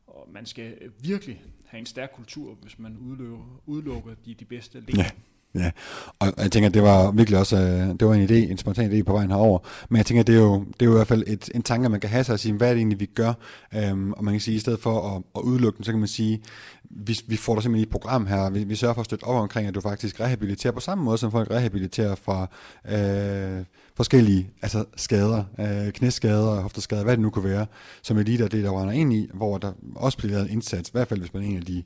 [0.06, 4.78] Og man skal virkelig have en stærk kultur, hvis man udelukker, udelukker de, de bedste
[4.78, 5.02] atleter.
[5.02, 5.10] Ja.
[5.54, 5.70] Ja,
[6.18, 9.02] og jeg tænker, det var virkelig også øh, det var en idé, en spontan idé
[9.02, 9.58] på vejen herover.
[9.88, 11.88] Men jeg tænker, det er jo, det er jo i hvert fald et, en tanke,
[11.88, 13.32] man kan have sig at sige, hvad er det egentlig, vi gør?
[13.74, 16.08] Øhm, og man kan sige, i stedet for at, at udelukke den, så kan man
[16.08, 16.42] sige,
[16.90, 19.24] vi, vi får dig simpelthen i et program her, vi, vi sørger for at støtte
[19.24, 22.46] op omkring, at du faktisk rehabiliterer på samme måde, som folk rehabiliterer fra
[22.88, 23.64] øh,
[23.96, 27.66] forskellige altså skader, øh, knæskader, hofteskader, hvad det nu kunne være,
[28.02, 30.88] som elite er det, der render ind i, hvor der også bliver lavet en indsats,
[30.88, 31.82] i hvert fald hvis man er en af de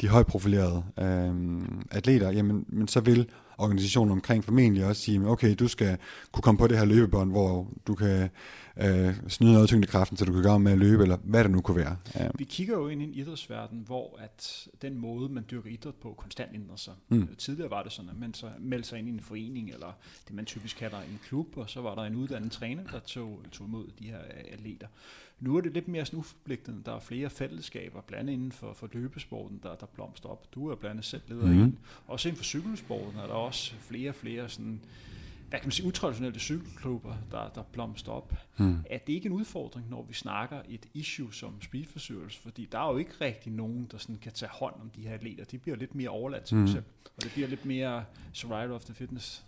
[0.00, 1.34] de højprofilerede øh,
[1.90, 3.28] atleter, jamen, men så vil
[3.62, 5.96] organisationen omkring formentlig også sige, okay, du skal
[6.32, 8.30] kunne komme på det her løbebånd, hvor du kan
[8.76, 11.60] øh, snyde noget tyngdekraften, så du kan gøre med at løbe, eller hvad det nu
[11.60, 11.96] kunne være.
[12.14, 12.28] Ja.
[12.34, 16.14] Vi kigger jo ind i en idrætsverden, hvor at den måde, man dyrker idræt på,
[16.18, 16.94] konstant ændrer sig.
[17.08, 17.28] Mm.
[17.38, 19.92] Tidligere var det sådan, at man så meldte sig ind i en forening, eller
[20.28, 23.40] det man typisk kalder en klub, og så var der en uddannet træner, der tog,
[23.52, 24.18] tog imod de her
[24.52, 24.86] atleter.
[25.40, 26.82] Nu er det lidt mere sådan uforpligtende.
[26.86, 30.54] Der er flere fællesskaber, blandt andet inden for, for løbesporten, der, der blomster op.
[30.54, 31.62] Du er blandt andet selv leder mm.
[31.62, 31.78] en.
[32.06, 34.80] Også inden for cykelsporten er der også flere og flere sådan,
[35.48, 38.34] hvad kan man sige, utraditionelle cykelklubber, der, der blomster op.
[38.56, 38.76] Mm.
[38.90, 42.40] Er det ikke en udfordring, når vi snakker et issue som speedforstyrrelse?
[42.42, 45.14] Fordi der er jo ikke rigtig nogen, der sådan kan tage hånd om de her
[45.14, 45.44] atleter.
[45.44, 46.66] De bliver lidt mere overladt til mm.
[46.66, 46.84] sig selv,
[47.16, 49.44] og det bliver lidt mere survival of the fitness.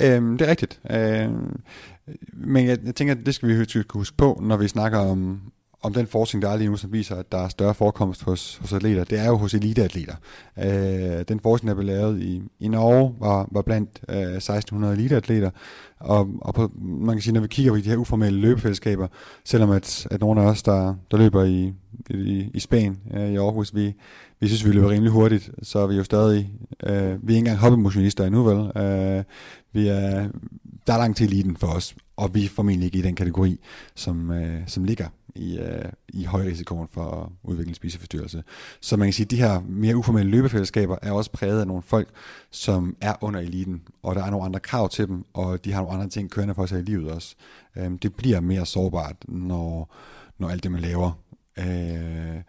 [0.00, 0.80] Øhm, det er rigtigt.
[0.90, 1.62] Øhm,
[2.32, 5.92] men jeg, jeg tænker, at det skal vi huske på, når vi snakker om, om
[5.92, 8.72] den forskning, der er lige nu, som viser, at der er større forekomst hos, hos
[8.72, 9.04] atleter.
[9.04, 10.14] Det er jo hos eliteatleter.
[10.58, 15.50] Øh, den forskning, der blev lavet i, i Norge, var, var blandt øh, 1600 eliteatleter.
[16.00, 19.08] Og, og på, man kan sige, når vi kigger på de her uformelle løbefællesskaber,
[19.44, 21.72] selvom at, at nogle af os, der, der løber i,
[22.10, 23.94] i, i Spanien, øh, i Aarhus, vi,
[24.40, 27.38] vi synes, vi løber rimelig hurtigt, så er vi jo stadig, øh, vi er ikke
[27.38, 28.82] engang hobbymotionister endnu, vel?
[28.82, 29.24] Øh,
[29.72, 30.28] vi er,
[30.86, 33.60] der er langt til eliten for os, og vi er formentlig ikke i den kategori,
[33.94, 38.42] som, øh, som ligger i, øh, i højrisikoen for at udvikle en spiseforstyrrelse.
[38.80, 41.82] Så man kan sige, at de her mere uformelle løbefællesskaber er også præget af nogle
[41.82, 42.08] folk,
[42.50, 45.80] som er under eliten, og der er nogle andre krav til dem, og de har
[45.80, 47.34] nogle andre ting kørende for sig i livet også.
[47.76, 49.94] Øh, det bliver mere sårbart, når,
[50.38, 51.12] når alt det, man laver,
[51.58, 52.42] øh,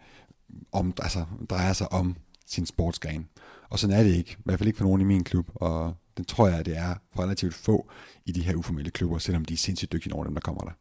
[0.72, 3.28] om, altså, drejer sig om sin sportsgren.
[3.70, 5.94] Og sådan er det ikke, i hvert fald ikke for nogen i min klub, og
[6.16, 7.90] den tror jeg, det er for relativt få
[8.26, 10.72] i de her uformelle klubber, selvom de er sindssygt dygtige over dem, der kommer der.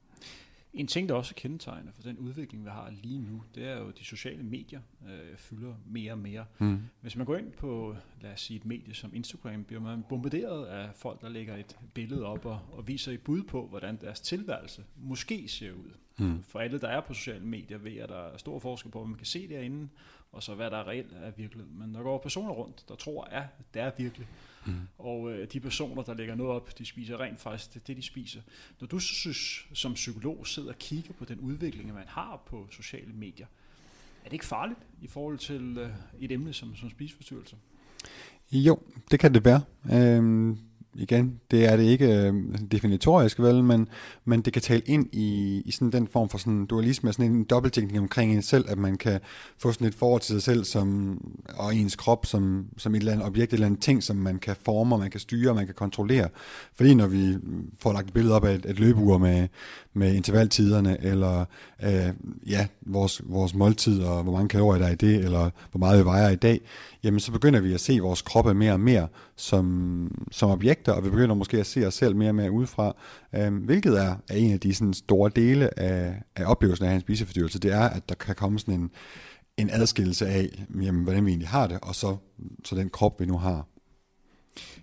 [0.73, 3.77] En ting, der også er kendetegnende for den udvikling, vi har lige nu, det er
[3.77, 6.45] jo, de sociale medier øh, fylder mere og mere.
[6.59, 6.79] Mm.
[7.01, 10.65] Hvis man går ind på, lad os sige, et medie som Instagram, bliver man bombarderet
[10.65, 14.19] af folk, der lægger et billede op og, og viser et bud på, hvordan deres
[14.19, 15.91] tilværelse måske ser ud.
[16.19, 16.43] Mm.
[16.43, 19.09] For alle, der er på sociale medier, ved at der er stor forskel på, hvad
[19.09, 19.89] man kan se derinde,
[20.31, 21.71] og så hvad der er reelt er virkelighed.
[21.71, 24.27] Men der går personer rundt, der tror, at det er virkelig.
[24.65, 24.73] Mm.
[24.97, 28.01] Og øh, de personer, der lægger noget op, de spiser rent faktisk det, det de
[28.01, 28.41] spiser.
[28.79, 33.13] Når du synes, som psykolog sidder og kigger på den udvikling, man har på sociale
[33.13, 33.47] medier,
[34.23, 37.55] er det ikke farligt i forhold til øh, et emne som, som spiseforstyrrelse?
[38.51, 38.79] Jo,
[39.11, 39.61] det kan det være.
[39.93, 40.57] Øhm,
[40.99, 42.33] igen, det er det ikke øh,
[42.71, 43.87] definitorisk, vel, men,
[44.25, 47.43] men det kan tale ind i, i sådan den form for sådan dualisme, sådan en
[47.43, 49.19] dobbelttænkning omkring en selv, at man kan
[49.57, 51.17] få sådan et forhold til sig selv som,
[51.55, 54.39] og ens krop som, som et eller andet objekt, et eller andet ting, som man
[54.39, 56.29] kan forme, man kan styre, man kan kontrollere.
[56.75, 57.37] Fordi når vi
[57.79, 59.47] får lagt et billede op af et, et løbeur med,
[59.99, 61.45] med intervaltiderne, eller
[61.83, 62.13] øh,
[62.47, 65.99] ja, vores, vores måltid, og hvor mange kalorier der er i det, eller hvor meget
[65.99, 66.61] vi vejer i dag,
[67.03, 71.03] jamen så begynder vi at se vores kroppe mere og mere som, som objekter, og
[71.05, 72.95] vi begynder måske at se os selv mere og mere udefra,
[73.35, 77.01] øh, hvilket er, er en af de sådan, store dele af, af oplevelsen af en
[77.01, 78.91] spiseforstyrrelse, det er, at der kan komme sådan en,
[79.57, 82.17] en adskillelse af, jamen, hvordan vi egentlig har det, og så,
[82.65, 83.65] så den krop, vi nu har.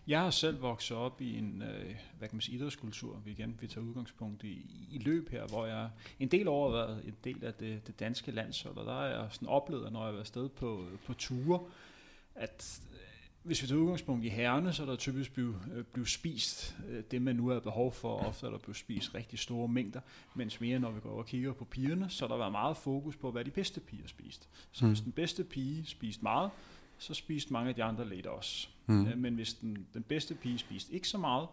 [0.06, 3.58] Jeg har selv vokset op i en øh, hvad kan man sige, idrætskultur, vi igen
[3.60, 7.14] vi tager udgangspunkt i, i løb her, hvor jeg en del år har været en
[7.24, 10.12] del af det, det danske landshold, og der har jeg sådan oplevet, når jeg har
[10.12, 11.60] været afsted på, på ture,
[12.34, 12.98] at øh,
[13.46, 17.04] hvis vi tager udgangspunkt i herrene, så er der typisk blevet, øh, blevet spist øh,
[17.10, 18.18] det, man nu har behov for.
[18.18, 20.00] Ofte er der blevet spist rigtig store mængder,
[20.34, 22.76] mens mere når vi går over og kigger på pigerne, så er der været meget
[22.76, 24.46] fokus på, hvad de bedste piger spiste.
[24.72, 24.90] Så mm.
[24.90, 26.50] hvis den bedste pige spiste meget,
[26.98, 28.68] så spiste mange af de andre lidt også.
[28.86, 29.08] Mm.
[29.16, 31.48] Men hvis den, den bedste pige spiste ikke så meget,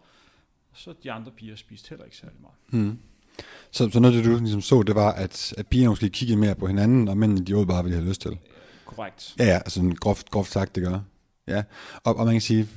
[0.74, 2.86] så de andre piger spiste heller ikke særlig meget.
[2.86, 2.98] Mm.
[3.70, 6.54] Så, så noget det, du ligesom så, det var, at, at pigerne måske kiggede mere
[6.54, 8.38] på hinanden, og mændene de bare, hvad de havde lyst til.
[8.84, 9.34] Korrekt.
[9.38, 11.00] Ja, ja, altså groft, groft sagt, det gør.
[11.48, 11.62] Ja,
[12.04, 12.68] og, og man kan sige,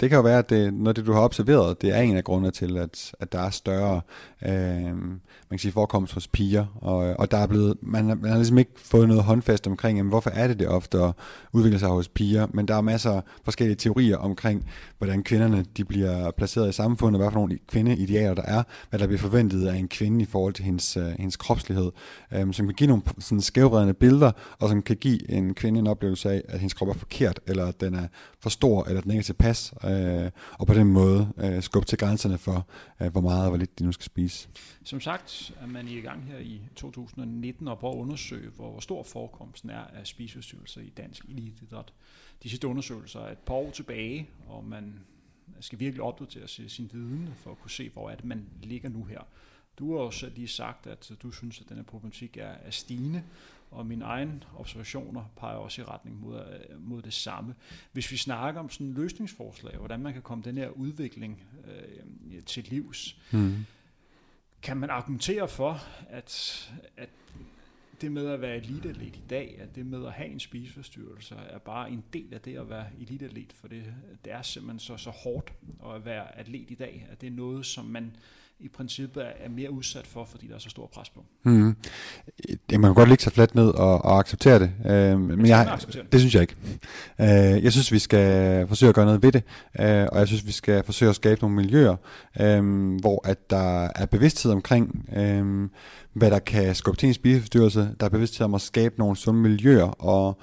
[0.00, 2.24] det kan jo være, at det, noget det, du har observeret, det er en af
[2.24, 4.00] grundene til, at, at der er større
[4.46, 4.94] øh,
[5.50, 8.58] man kan sige, forekomst hos piger, og, og der er blevet, man, man har ligesom
[8.58, 10.98] ikke fået noget håndfast omkring, jamen, hvorfor er det det ofte
[11.52, 15.84] udvikler sig hos piger, men der er masser af forskellige teorier omkring, hvordan kvinderne de
[15.84, 19.76] bliver placeret i samfundet, hvad for nogle kvindeidealer der er, hvad der bliver forventet af
[19.76, 21.90] en kvinde i forhold til hendes, øh, hendes kropslighed,
[22.32, 25.86] øh, som kan give nogle sådan skævredende billeder, og som kan give en kvinde en
[25.86, 28.06] oplevelse af, at hendes krop er forkert, eller at den er
[28.38, 31.98] for stor, eller den ikke er tilpas, øh, og på den måde øh, skubbe til
[31.98, 32.66] grænserne for,
[33.00, 34.48] øh, hvor meget og hvor lidt de nu skal spise.
[34.84, 39.02] Som sagt er man i gang her i 2019 og prøver at undersøge, hvor stor
[39.02, 41.92] forekomsten er af spiseforstyrrelser i dansk elitidræt.
[42.42, 44.94] De sidste undersøgelser er et par år tilbage, og man
[45.60, 49.04] skal virkelig opdatere sin viden for at kunne se, hvor er det, man ligger nu
[49.04, 49.20] her.
[49.78, 53.22] Du har også lige sagt, at du synes, at denne problematik er, er stigende,
[53.70, 57.54] og mine egne observationer peger også i retning mod, øh, mod det samme.
[57.92, 62.64] Hvis vi snakker om sådan løsningsforslag, hvordan man kan komme den her udvikling øh, til
[62.64, 63.56] livs, mm.
[64.62, 67.08] kan man argumentere for, at, at
[68.00, 71.58] det med at være eliteatlet i dag, at det med at have en spiseforstyrrelse, er
[71.58, 75.10] bare en del af det at være eliteatlet, for det, det er simpelthen så, så
[75.10, 75.52] hårdt
[75.94, 78.16] at være atlet i dag, at det er noget, som man
[78.60, 81.24] i princippet er mere udsat for, fordi der er så stor pres på.
[81.42, 81.52] Mm.
[82.72, 86.02] Man kan godt ligge sig fladt ned og, og acceptere det, øh, men jeg, acceptere
[86.02, 86.12] det.
[86.12, 86.56] det synes jeg ikke.
[87.20, 89.42] Øh, jeg synes, vi skal forsøge at gøre noget ved det,
[89.80, 91.96] øh, og jeg synes, vi skal forsøge at skabe nogle miljøer,
[92.40, 95.68] øh, hvor at der er bevidsthed omkring, øh,
[96.12, 99.40] hvad der kan skubbe til en spiseforstyrrelse, der er bevidsthed om at skabe nogle sunde
[99.40, 100.40] miljøer, og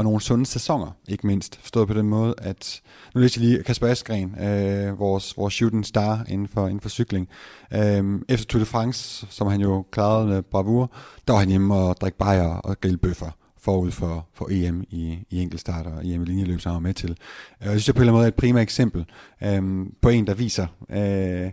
[0.00, 1.58] og nogle sunde sæsoner, ikke mindst.
[1.60, 2.80] Forstået på den måde, at
[3.14, 6.88] nu læste jeg lige Kasper Askren, øh, vores, vores shooting star inden for, inden for
[6.88, 7.28] cykling.
[7.74, 10.90] Øh, efter Tour de France, som han jo klarede med bravur,
[11.26, 13.30] der var han hjemme og drikke bajer og grille bøffer
[13.62, 16.94] forud for, for EM i, i enkeltstart og EM i linjeløb, som han var med
[16.94, 17.10] til.
[17.10, 17.16] Øh,
[17.60, 19.04] jeg synes, jeg på en eller anden måde er et primært eksempel
[19.42, 21.50] øh, på en, der viser, øh,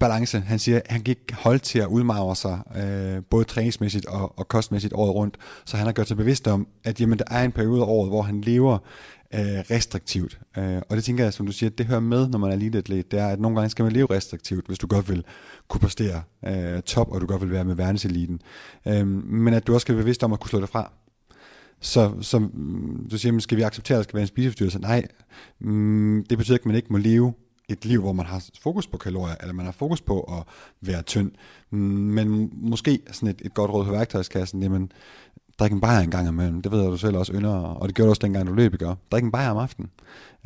[0.00, 0.40] balance.
[0.40, 4.48] Han siger, at han gik hold til at udmagre sig, øh, både træningsmæssigt og, og
[4.48, 5.36] kostmæssigt året rundt.
[5.64, 8.10] Så han har gjort sig bevidst om, at jamen, der er en periode af året,
[8.10, 8.78] hvor han lever
[9.34, 10.38] øh, restriktivt.
[10.58, 13.10] Øh, og det tænker jeg, som du siger, det hører med, når man er eliteatlet.
[13.10, 15.24] Det er, at nogle gange skal man leve restriktivt, hvis du godt vil
[15.68, 18.40] kunne præstere øh, top, og du godt vil være med verdenseliten.
[18.88, 20.92] Øh, men at du også skal være bevidst om at kunne slå det fra.
[21.80, 24.78] Så, så mm, du siger, skal vi acceptere, at der skal være en spiseforstyrrelse?
[24.78, 25.06] Nej,
[25.60, 27.32] mm, det betyder ikke, at man ikke må leve
[27.68, 30.42] et liv, hvor man har fokus på kalorier, eller man har fokus på at
[30.80, 31.32] være tynd.
[31.70, 34.92] Men måske sådan et, et godt råd på værktøjskassen, jamen,
[35.58, 36.62] drik en bajer en gang imellem.
[36.62, 38.72] Det ved jeg, du selv også ynder, og det gjorde du også dengang, du løb,
[38.72, 38.94] ikke?
[39.10, 39.90] Drik en bajer om aftenen.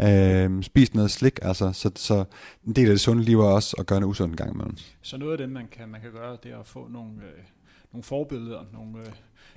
[0.00, 2.24] Øh, spis noget slik, altså, så, så
[2.66, 4.76] en del af det sunde liv er også at gøre noget usundt en gang imellem.
[5.02, 7.44] Så noget af det, man kan, man kan gøre, det er at få nogle, øh,
[7.92, 9.12] nogle forbilleder, nogle, øh,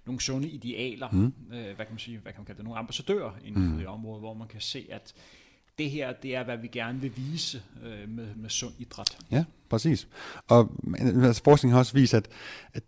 [0.06, 1.34] nogle sunde idealer, mm.
[1.54, 3.78] øh, hvad kan man sige, hvad kan man kalde det, nogle ambassadører inden for mm.
[3.78, 5.14] det område, hvor man kan se, at
[5.82, 9.18] det her, det er, hvad vi gerne vil vise øh, med, med sund idræt.
[9.32, 10.08] Ja, præcis.
[10.48, 12.28] Og altså, forskning har også vist, at,
[12.74, 12.84] at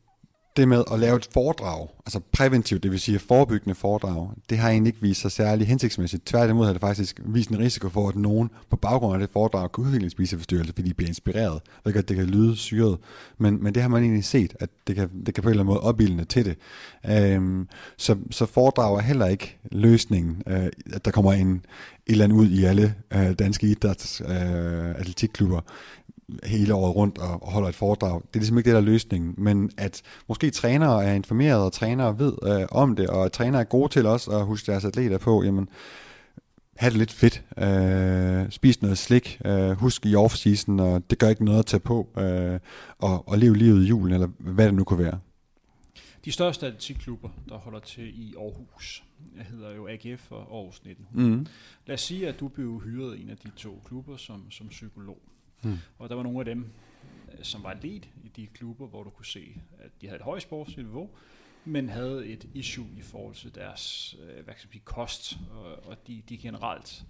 [0.57, 4.69] det med at lave et foredrag, altså præventivt, det vil sige forebyggende foredrag, det har
[4.69, 6.25] egentlig ikke vist sig særlig hensigtsmæssigt.
[6.25, 9.71] Tværtimod har det faktisk vist en risiko for, at nogen på baggrund af det foredrag
[9.71, 11.61] kan udvikle en spiseforstyrrelse, fordi de bliver inspireret.
[11.85, 12.97] Jeg ved det kan lyde syret,
[13.37, 15.63] men, men det har man egentlig set, at det kan, det kan på en eller
[15.63, 16.57] anden måde opildne til det.
[17.09, 21.63] Øhm, så, så foredrag er heller ikke løsningen, øh, at der kommer en, et
[22.07, 25.61] eller andet ud i alle øh, danske idræts øh, atletikklubber
[26.43, 28.21] hele året rundt og, holder et foredrag.
[28.21, 31.73] Det er ligesom ikke det, der er løsningen, men at måske trænere er informeret, og
[31.73, 35.17] trænere ved øh, om det, og trænere er gode til også at huske deres atleter
[35.17, 35.69] på, jamen,
[36.75, 41.29] have det lidt fedt, øh, spis noget slik, øh, husk i off-season, og det gør
[41.29, 42.59] ikke noget at tage på, øh,
[42.99, 45.19] og, og leve livet i julen, eller hvad det nu kunne være.
[46.25, 49.03] De største atletikklubber, der holder til i Aarhus,
[49.49, 51.37] hedder jo AGF og Aarhus 1900.
[51.37, 51.47] Mm.
[51.85, 55.21] Lad os sige, at du blev hyret en af de to klubber som, som psykolog.
[55.63, 55.77] Mm.
[55.97, 56.65] Og der var nogle af dem,
[57.31, 60.23] øh, som var atlet i de klubber, hvor du kunne se, at de havde et
[60.23, 61.09] højt sportsligt niveau,
[61.65, 66.07] men havde et issue i forhold til deres øh, hvad skal sige, kost, og, og
[66.07, 67.05] de, de generelt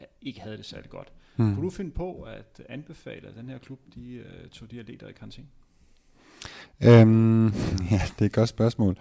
[0.00, 1.12] øh, ikke havde det særlig godt.
[1.36, 1.54] Mm.
[1.54, 5.08] Kunne du finde på at anbefale, at den her klub de, uh, tog de atleter
[5.08, 5.48] i karantæne?
[6.84, 7.44] Øhm,
[7.90, 8.96] ja, det er et godt spørgsmål.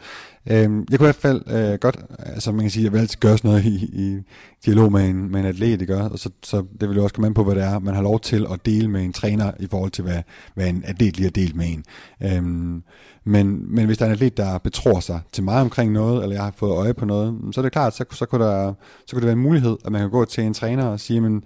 [0.50, 3.20] Øhm, jeg kunne i hvert fald øh, godt, altså man kan sige, jeg vil altid
[3.20, 4.22] gøre sådan noget i, i
[4.66, 5.98] dialog med en, med en atlet, ikke?
[5.98, 8.02] Og så, så det vil jo også komme an på, hvad det er, man har
[8.02, 10.22] lov til at dele med en træner i forhold til, hvad,
[10.54, 11.84] hvad en atlet lige har delt med en.
[12.24, 12.84] Øhm,
[13.24, 16.36] men, men hvis der er en atlet, der betror sig til mig omkring noget, eller
[16.36, 18.74] jeg har fået øje på noget, så er det klart, så, så, kunne, der,
[19.08, 21.22] så kunne det være en mulighed, at man kan gå til en træner og sige,
[21.22, 21.44] men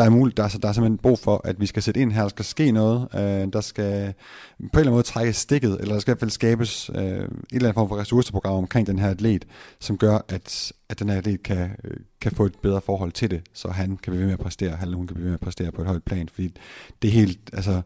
[0.00, 2.12] der er, muligt, der, er, der er simpelthen brug for, at vi skal sætte ind
[2.12, 4.14] her, der skal ske noget, øh, der skal
[4.58, 7.02] på en eller anden måde trække stikket, eller der skal i hvert fald skabes øh,
[7.02, 9.46] et eller andet form for ressourceprogram omkring den her atlet,
[9.80, 13.30] som gør, at, at den her atlet kan, øh, kan få et bedre forhold til
[13.30, 15.38] det, så han kan blive ved med at præstere, eller hun kan blive ved med
[15.38, 16.54] at præstere på et højt plan, fordi
[17.02, 17.82] det er helt, altså,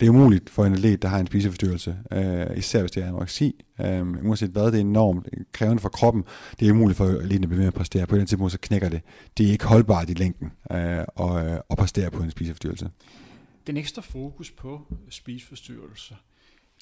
[0.00, 3.08] det er umuligt for en atlet, der har en spiseforstyrrelse, øh, især hvis det er
[3.08, 6.24] anoreksi, øh, uanset hvad, det er enormt krævende for kroppen,
[6.60, 8.28] det er umuligt for atleten at blive ved med at præstere, på den eller anden
[8.28, 9.00] tidspunkt så knækker det.
[9.38, 12.90] Det er ikke holdbart i længden øh, og, øh, at præstere på en spiseforstyrrelse.
[13.66, 16.14] Den ekstra fokus på spiseforstyrrelser,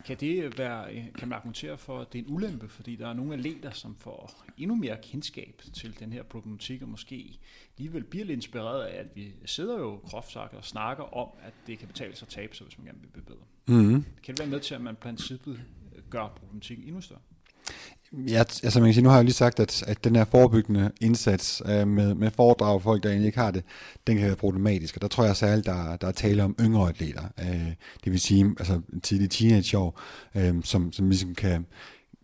[0.05, 3.13] kan det være, kan man argumentere for, at det er en ulempe, fordi der er
[3.13, 7.39] nogle atleter, som får endnu mere kendskab til den her problematik, og måske
[7.79, 11.53] alligevel bliver lidt inspireret af, at vi sidder jo groft sagt og snakker om, at
[11.67, 13.45] det kan betale sig at tabe sig, hvis man gerne vil blive bedre.
[13.67, 14.05] Mm-hmm.
[14.23, 15.63] Kan det være med til, at man princippet
[16.11, 17.21] gør problematikken endnu større?
[18.13, 20.91] Ja, altså man kan sige, nu har jeg lige sagt, at, at den her forebyggende
[21.01, 23.65] indsats øh, med, med foredrag for folk, der egentlig ikke har det,
[24.07, 24.97] den kan være problematisk.
[24.97, 27.23] Og der tror jeg særligt, der, der er tale om yngre atleter.
[27.41, 27.73] Øh,
[28.05, 30.01] det vil sige, altså tidlige teenageår,
[30.35, 31.67] øh, som, som ligesom kan,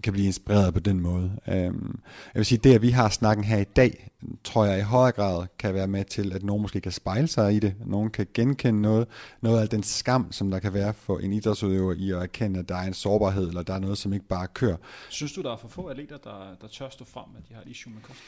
[0.06, 1.30] kan blive inspireret på den måde.
[1.48, 2.00] Øhm,
[2.34, 4.10] jeg vil sige, det at vi har snakken her i dag,
[4.44, 7.54] tror jeg i højere grad kan være med til, at nogen måske kan spejle sig
[7.54, 7.74] i det.
[7.86, 9.08] Nogen kan genkende noget,
[9.40, 12.68] noget af den skam, som der kan være for en idrætsudøver i at erkende, at
[12.68, 14.76] der er en sårbarhed, eller der er noget, som ikke bare kører.
[15.08, 17.62] Synes du, der er for få atleter, der, der tør stå frem, at de har
[17.62, 18.18] et issue med kost?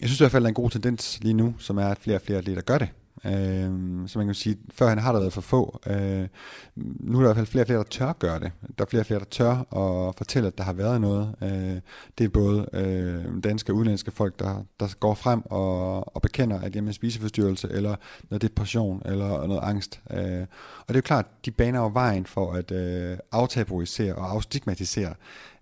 [0.00, 1.98] Jeg synes i hvert fald, der er en god tendens lige nu, som er, at
[1.98, 2.88] flere og flere atleter gør det.
[3.26, 5.80] Øh, så man kan sige, før han har der været for få.
[5.86, 6.28] Øh,
[6.76, 8.52] nu er der i hvert fald flere og flere, der tør gøre det.
[8.78, 11.34] Der er flere og flere, der tør at fortælle, at der har været noget.
[11.42, 11.80] Øh,
[12.18, 16.60] det er både øh, danske og udenlandske folk, der, der går frem og, og bekender,
[16.60, 17.96] at jamen, spiseforstyrrelse, eller
[18.30, 20.00] noget depression, eller noget angst.
[20.10, 20.46] Øh,
[20.80, 25.14] og det er jo klart, de baner jo vejen for at øh, aftabuisere og afstigmatisere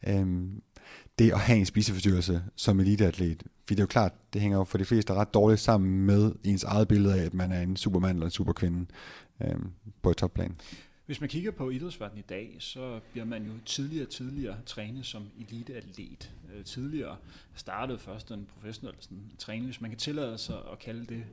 [0.06, 0.26] øh,
[1.18, 3.42] det at have en spiseforstyrrelse som eliteatlet.
[3.42, 6.32] Fordi det er jo klart, det hænger jo for de fleste ret dårligt sammen med
[6.44, 8.86] ens eget billede af, at man er en supermand eller en superkvinde
[9.42, 9.54] øh,
[10.02, 10.56] på et topplan.
[11.06, 15.06] Hvis man kigger på idrætsverdenen i dag, så bliver man jo tidligere og tidligere trænet
[15.06, 16.32] som eliteatlet.
[16.54, 17.16] Øh, tidligere
[17.54, 21.24] startede først en professionel sådan, træning, hvis man kan tillade sig at kalde det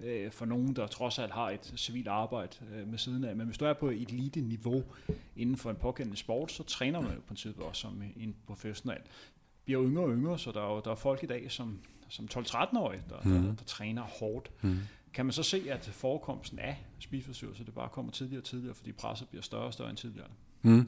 [0.00, 3.36] øh, for nogen, der trods alt har et civilt arbejde øh, med siden af.
[3.36, 4.84] Men hvis du er på et elite-niveau
[5.36, 9.00] inden for en pågældende sport, så træner man jo på princippet også som en professionel.
[9.64, 12.28] Bliver yngre og yngre, så der er jo der er folk i dag, som, som
[12.34, 13.42] 12-13-årige, der, mm.
[13.42, 14.50] der, der træner hårdt.
[14.62, 14.78] Mm.
[15.14, 18.92] Kan man så se, at forekomsten af spiseforstyrrelser, det bare kommer tidligere og tidligere, fordi
[18.92, 20.28] presset bliver større og større end tidligere?
[20.62, 20.84] Mm.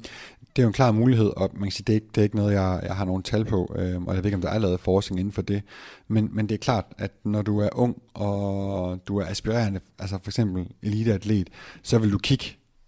[0.56, 2.22] Det er jo en klar mulighed, og man kan sige, det er ikke, det er
[2.22, 4.50] ikke noget, jeg, jeg har nogen tal på, øh, og jeg ved ikke, om der
[4.50, 5.62] er lavet forskning inden for det,
[6.08, 10.18] men, men det er klart, at når du er ung, og du er aspirerende, altså
[10.22, 11.48] for eksempel eliteatlet,
[11.82, 12.44] så vil du kigge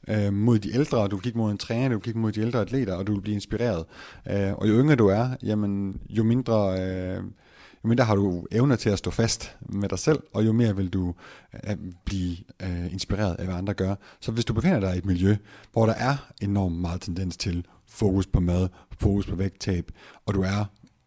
[0.08, 2.40] øh, mod de ældre, du vil kigge mod en træner, du vil kigge mod de
[2.40, 3.84] ældre atleter, og du vil blive inspireret.
[4.30, 6.80] Øh, og jo yngre du er, jamen, jo mindre...
[6.80, 7.22] Øh,
[7.84, 10.76] jo mindre har du evner til at stå fast med dig selv, og jo mere
[10.76, 11.14] vil du
[11.68, 13.94] øh, blive øh, inspireret af, hvad andre gør.
[14.20, 15.36] Så hvis du befinder dig i et miljø,
[15.72, 18.68] hvor der er enormt meget tendens til fokus på mad,
[19.00, 19.90] fokus på vægttab,
[20.26, 20.64] og du er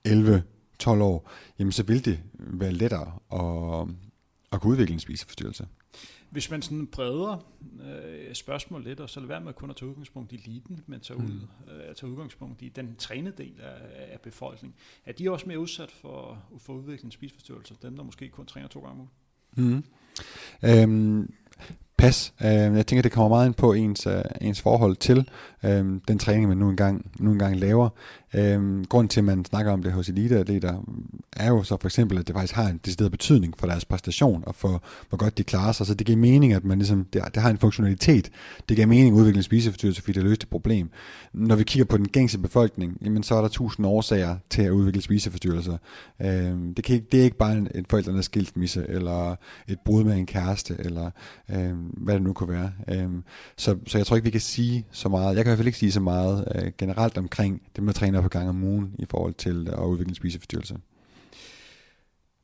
[0.07, 3.95] 11-12 år, jamen så vil det være lettere at,
[4.51, 5.67] at kunne udvikle en spiseforstyrrelse.
[6.29, 7.45] Hvis man sådan breder
[7.83, 10.99] øh, spørgsmål lidt, og så lad være med kun at tage udgangspunkt i eliten, men
[10.99, 11.25] tage, mm.
[11.25, 14.75] ud, øh, tage udgangspunkt i den trænede del af, af befolkningen,
[15.05, 18.79] er de også mere udsat for, for udvikling spiseforstyrrelser, dem der måske kun træner to
[18.79, 19.09] gange om
[19.57, 19.73] ugen?
[19.73, 19.83] Mm.
[20.69, 21.33] Øhm,
[21.97, 22.33] pas.
[22.41, 25.29] Øh, jeg tænker, det kommer meget ind på ens, øh, ens forhold til
[25.63, 27.89] øh, den træning, man nu engang, nu engang laver.
[28.33, 30.83] Øh, grunden til, at man snakker om det hos eliteatleter,
[31.35, 34.43] er jo så for eksempel, at det faktisk har en decideret betydning for deres præstation,
[34.47, 35.87] og for hvor godt de klarer sig.
[35.87, 38.31] Så det giver mening, at man ligesom, det, det har en funktionalitet.
[38.69, 40.89] Det giver mening at udvikle en spiseforstyrrelse, fordi det løser et problem.
[41.33, 44.71] Når vi kigger på den gængse befolkning, jamen, så er der tusind årsager til at
[44.71, 45.77] udvikle spiseforstyrrelser.
[46.21, 46.27] Øh,
[46.77, 49.35] det, kan ikke, det er ikke bare en, en forældrenes skilsmisse, eller
[49.67, 51.11] et brud med en kæreste, eller
[51.51, 52.71] øh, hvad det nu kunne være.
[52.87, 53.09] Øh,
[53.57, 55.35] så, så jeg tror ikke, vi kan sige så meget.
[55.35, 57.95] Jeg kan i hvert fald ikke sige så meget øh, generelt omkring det med at
[57.95, 60.77] træne op gang om ugen i forhold til at udvikle en spiseforstyrrelse.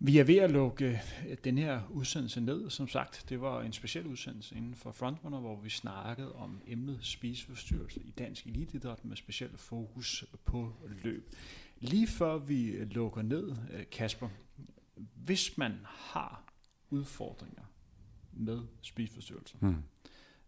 [0.06, 2.70] Vi er ved at lukke øh, den her udsendelse ned.
[2.70, 7.00] Som sagt, det var en speciel udsendelse inden for Frontrunner, hvor vi snakkede om emnet
[7.02, 10.74] spiseforstyrrelse i dansk elitidræt med speciel fokus på
[11.04, 11.34] løb.
[11.80, 14.30] Lige før vi lukker ned, øh, Kasper,
[15.16, 16.44] hvis man har
[16.90, 17.64] udfordringer
[18.34, 19.76] med spiseforstyrrelser, hmm.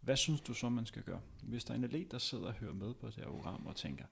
[0.01, 1.19] hvad synes du så, man skal gøre?
[1.43, 3.75] Hvis der er en atlet, der sidder og hører med på det her program og
[3.75, 4.05] tænker,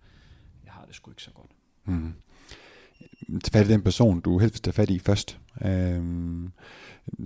[0.65, 1.51] jeg har det sgu ikke så godt.
[1.85, 2.13] Mm.
[3.43, 5.39] Tag fat i den person, du helst vil tage fat i først.
[5.65, 6.51] Øhm,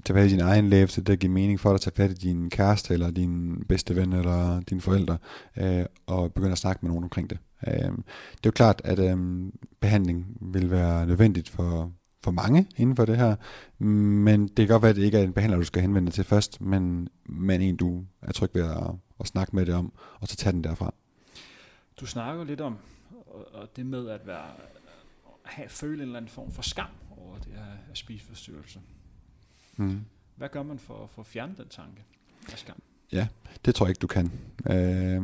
[0.05, 2.11] tag fat i din egen læge, så det giver mening for dig at tage fat
[2.11, 5.17] i din kæreste, eller din bedste ven, eller dine forældre,
[5.57, 7.37] øh, og begynde at snakke med nogen omkring det.
[7.67, 11.91] Øhm, det er jo klart, at øhm, behandling vil være nødvendigt for,
[12.23, 13.35] for mange inden for det her,
[13.83, 16.13] men det kan godt være, at det ikke er en behandler, du skal henvende dig
[16.13, 19.93] til først, men, men en, du er tryg ved at, at snakke med det om,
[20.19, 20.93] og så tage den derfra.
[21.99, 22.77] Du snakker lidt om
[23.27, 24.51] og, og det med at være
[25.43, 28.81] have, føle en eller anden form for skam over det her spiseforstyrrelse.
[29.77, 30.05] Mm.
[30.35, 32.03] Hvad gør man for, for at fjerne den tanke
[32.51, 32.81] af skam?
[33.11, 33.27] Ja,
[33.65, 34.31] det tror jeg ikke, du kan.
[34.69, 35.21] Øh,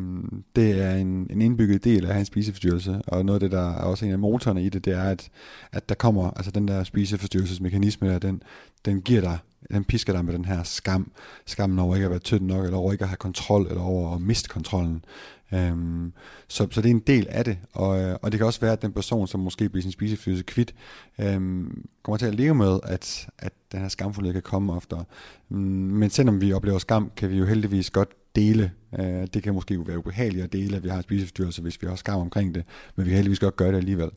[0.55, 3.51] det er en, en indbygget del af at have en spiseforstyrrelse, og noget af det,
[3.51, 5.29] der er også en af motorerne i det, det er, at,
[5.71, 8.43] at der kommer, altså den der spiseforstyrrelsesmekanisme, der, den,
[8.85, 9.37] den giver dig,
[9.71, 11.11] den pisker dig med den her skam.
[11.45, 14.15] Skammen over ikke at være tynd nok, eller over ikke at have kontrol, eller over
[14.15, 15.05] at miste kontrollen.
[15.53, 16.13] Øhm,
[16.47, 18.71] så, så det er en del af det, og, øh, og det kan også være,
[18.71, 20.75] at den person, som måske bliver sin spiseforstyrrelse kvidt,
[21.19, 25.03] øhm, kommer til at leve med, at, at den her skamfuldhed kan komme oftere.
[25.49, 28.71] Mm, men selvom vi oplever skam, kan vi jo heldigvis godt dele.
[28.99, 31.81] Øh, det kan måske være ubehageligt at dele, at vi har en spiseforstyrrelse, altså, hvis
[31.81, 32.63] vi har skam omkring det,
[32.95, 34.09] men vi kan heldigvis godt gøre det alligevel.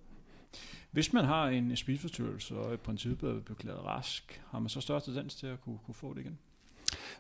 [0.97, 5.01] Hvis man har en spiseforstyrrelse og i princippet er blevet rask, har man så større
[5.01, 6.39] tendens til at kunne, kunne få det igen?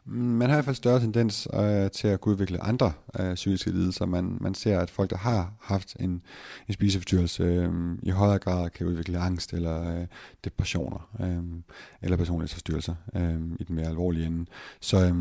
[0.04, 3.70] Man har i hvert fald større tendens øh, til at kunne udvikle andre øh, psykiske
[3.70, 4.06] lidelser.
[4.06, 6.10] Man, man ser, at folk, der har haft en,
[6.68, 7.70] en spiseforstyrrelse, øh,
[8.02, 10.06] i højere grad kan udvikle angst eller øh,
[10.44, 11.62] depressioner øh,
[12.02, 14.46] eller personlighedsforstyrrelser øh, i den mere alvorlige ende.
[14.80, 15.14] Så, øh,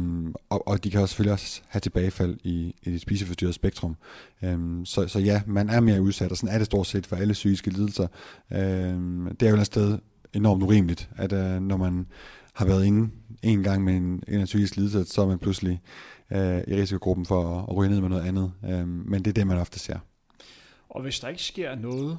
[0.49, 3.95] og, og de kan også selvfølgelig også have tilbagefald i, i det spiseforstyrrede spektrum.
[4.43, 7.16] Øh, så, så ja, man er mere udsat, og sådan er det stort set for
[7.16, 8.08] alle psykiske lidelser.
[8.51, 8.60] Øh,
[9.39, 9.97] det er jo et sted
[10.34, 12.08] enormt urimeligt, at øh, når man
[12.56, 13.12] har været inde
[13.43, 15.82] en gang med en, en psykisk lidelse, så er man pludselig
[16.32, 18.53] øh, i risikogruppen for at, at ryge ned med noget andet.
[18.66, 19.99] Øh, men det er det, man ofte ser.
[20.89, 22.18] Og hvis der ikke sker noget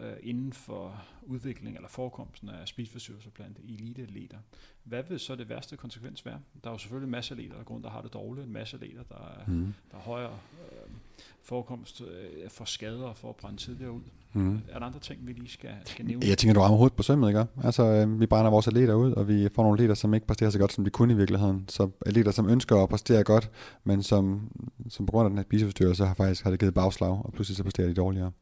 [0.00, 4.38] øh, inden for udvikling eller forekomsten af spiseforstyrrelser blandt eliteatleter,
[4.84, 6.40] hvad vil så det værste konsekvens være?
[6.64, 8.76] Der er jo selvfølgelig en masse atleter, der, grund, der har det dårligt, en masse
[8.76, 9.74] atleter, der, er, mm.
[9.90, 10.38] der er højere
[10.72, 10.94] øh,
[11.42, 14.02] forekomst øh, for skader og for at brænde tidligere ud.
[14.32, 14.60] Mm.
[14.68, 16.26] Er der andre ting, vi lige skal, skal nævne?
[16.26, 17.46] Jeg tænker, du rammer hovedet på sømmet, ikke?
[17.64, 20.50] Altså, øh, vi brænder vores atleter ud, og vi får nogle atleter, som ikke præsterer
[20.50, 21.64] så godt, som de kunne i virkeligheden.
[21.68, 23.50] Så atleter, som ønsker at præstere godt,
[23.84, 24.50] men som,
[24.88, 27.56] som på grund af den her spiseforstyrrelse har faktisk har det givet bagslag, og pludselig
[27.56, 28.32] så præsterer de dårligere.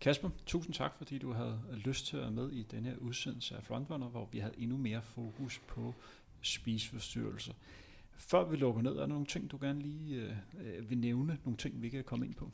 [0.00, 3.56] Kasper, tusind tak, fordi du havde lyst til at være med i den her udsendelse
[3.56, 5.94] af Frontrunner, hvor vi havde endnu mere fokus på
[6.42, 7.52] spiseforstyrrelser.
[8.16, 10.22] Før vi lukker ned, er der nogle ting, du gerne lige
[10.60, 11.38] øh, vil nævne?
[11.44, 12.50] Nogle ting, vi kan komme ind på?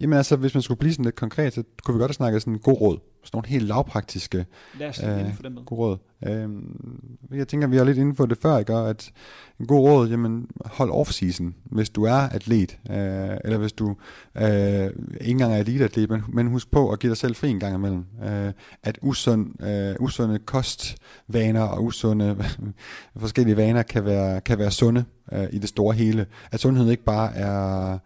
[0.00, 2.42] Jamen altså, hvis man skulle blive sådan lidt konkret, så kunne vi godt have snakket
[2.42, 2.98] sådan en god råd.
[3.24, 4.46] Sådan nogle helt lavpraktiske
[4.78, 5.64] Lad os øh, for dem med.
[5.64, 5.98] god råd.
[6.26, 8.74] Øhm, jeg tænker, vi har lidt inde på det før, ikke?
[8.74, 9.12] at
[9.60, 12.96] en god råd, jamen hold off-season, hvis du er atlet, øh,
[13.44, 13.96] eller hvis du
[14.36, 17.60] øh, ikke engang er eliteatlet, men, men husk på at give dig selv fri en
[17.60, 18.04] gang imellem.
[18.24, 22.44] Øh, at usund, øh, usunde kostvaner og usunde
[23.16, 26.26] forskellige vaner kan være, kan være sunde øh, i det store hele.
[26.52, 27.98] At sundhed ikke bare er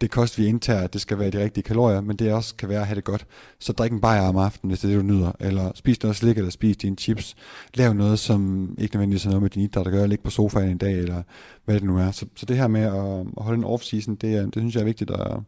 [0.00, 2.80] det kost, vi indtager, det skal være de rigtige kalorier, men det også kan være
[2.80, 3.26] at have det godt.
[3.58, 6.16] Så drik en bajer om aftenen, hvis det er det, du nyder, eller spis noget
[6.16, 7.36] slik, eller spis dine chips.
[7.74, 10.70] Lav noget, som ikke nødvendigvis har noget med din idræt at gøre, ligge på sofaen
[10.70, 11.22] en dag, eller
[11.64, 12.10] hvad det nu er.
[12.10, 14.80] Så, så det her med at, at holde en off-season, det, øh, det synes jeg
[14.80, 15.40] er vigtigt at,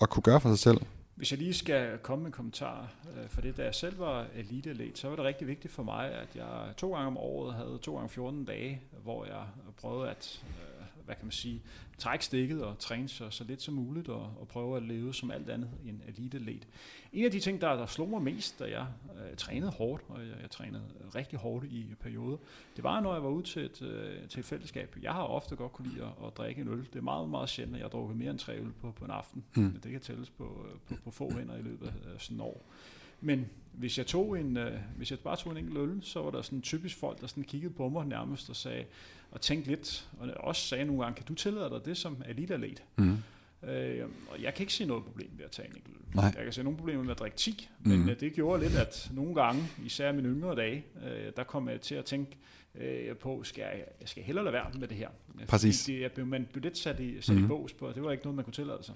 [0.00, 0.80] at kunne gøre for sig selv.
[1.14, 4.26] Hvis jeg lige skal komme med en kommentar øh, for det, da jeg selv var
[4.34, 7.78] elite så var det rigtig vigtigt for mig, at jeg to gange om året havde
[7.82, 9.42] to gange 14 dage, hvor jeg
[9.80, 11.62] prøvede at øh, hvad kan man sige,
[12.00, 15.30] trække stikket og træne så, så lidt som muligt og, og prøve at leve som
[15.30, 16.60] alt andet end elite
[17.12, 18.86] En af de ting, der, der slog mig mest, da jeg
[19.16, 20.84] øh, trænede hårdt, og jeg, jeg trænede
[21.14, 22.36] rigtig hårdt i perioder,
[22.76, 24.96] det var, når jeg var ude til et, øh, til et fællesskab.
[25.02, 26.86] Jeg har ofte godt kunne lide at, at drikke en øl.
[26.92, 29.10] Det er meget, meget sjældent, at jeg drukker mere end tre øl på, på en
[29.10, 29.44] aften.
[29.56, 29.80] Mm.
[29.82, 32.64] Det kan tælles på, på, på få hænder i løbet af sådan et år.
[33.20, 36.30] Men hvis jeg tog en, øh, hvis jeg bare tog en enkelt øl, så var
[36.30, 38.84] der sådan typisk folk, der sådan kiggede på mig nærmest og sagde,
[39.30, 42.82] og tænkte lidt, og også sagde nogle gange, kan du tillade dig det som elite-atlet?
[42.96, 43.16] Mm.
[43.68, 46.14] Øh, og jeg kan ikke se noget problem ved at tage en enkelt.
[46.14, 46.32] Nej.
[46.36, 48.16] Jeg kan se nogle problemer med at drikke 10, men mm.
[48.20, 51.94] det gjorde lidt, at nogle gange, især mine yngre dage, øh, der kom jeg til
[51.94, 52.36] at tænke
[52.74, 55.08] øh, på, skal jeg, skal jeg hellere lade være med det her?
[55.48, 55.84] Præcis.
[55.84, 57.44] Fordi det, man blev lidt sat i, sat mm.
[57.44, 58.94] i bås på, og det var ikke noget, man kunne tillade sig.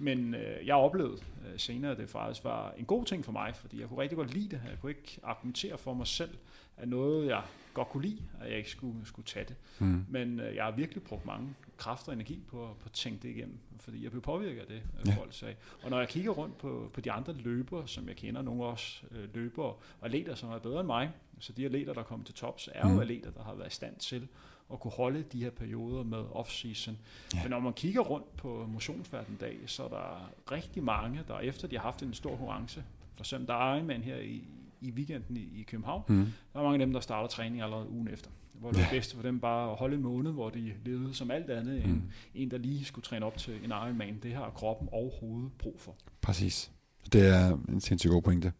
[0.00, 3.56] Men øh, jeg oplevede øh, senere, at det faktisk var en god ting for mig,
[3.56, 4.62] fordi jeg kunne rigtig godt lide det.
[4.70, 6.30] Jeg kunne ikke argumentere for mig selv,
[6.76, 7.42] at noget, jeg
[7.74, 9.56] godt kunne lide, at jeg ikke skulle, skulle tage det.
[9.78, 10.04] Mm.
[10.08, 13.28] Men øh, jeg har virkelig brugt mange kræfter og energi på, på at tænke det
[13.28, 15.14] igennem, fordi jeg blev påvirket af det, øh, ja.
[15.14, 15.54] folk sagde.
[15.82, 19.02] Og når jeg kigger rundt på, på de andre løbere, som jeg kender, nogle også
[19.10, 22.34] øh, løbere og atleter, som er bedre end mig, så de atleter, der kommer til
[22.34, 22.94] tops, er mm.
[22.94, 24.28] jo atleter, der har været i stand til
[24.72, 26.92] at kunne holde de her perioder med off-season.
[27.34, 27.42] Ja.
[27.42, 31.68] Men når man kigger rundt på motionsverden dag, så er der rigtig mange, der efter
[31.68, 34.44] de har haft en stor konkurrence, for eksempel der er Ironman her i,
[34.80, 36.26] i weekenden i, i København, mm.
[36.52, 38.30] der er mange af dem, der starter træning allerede ugen efter.
[38.52, 38.86] Hvor det ja.
[38.90, 41.90] bedste for dem bare at holde en måned, hvor de levede som alt andet mm.
[41.90, 42.02] end
[42.34, 44.18] en, der lige skulle træne op til en Ironman.
[44.22, 45.96] Det har kroppen og hovedet brug for.
[46.20, 46.70] Præcis.
[47.12, 48.52] Det er en sindssygt god pointe.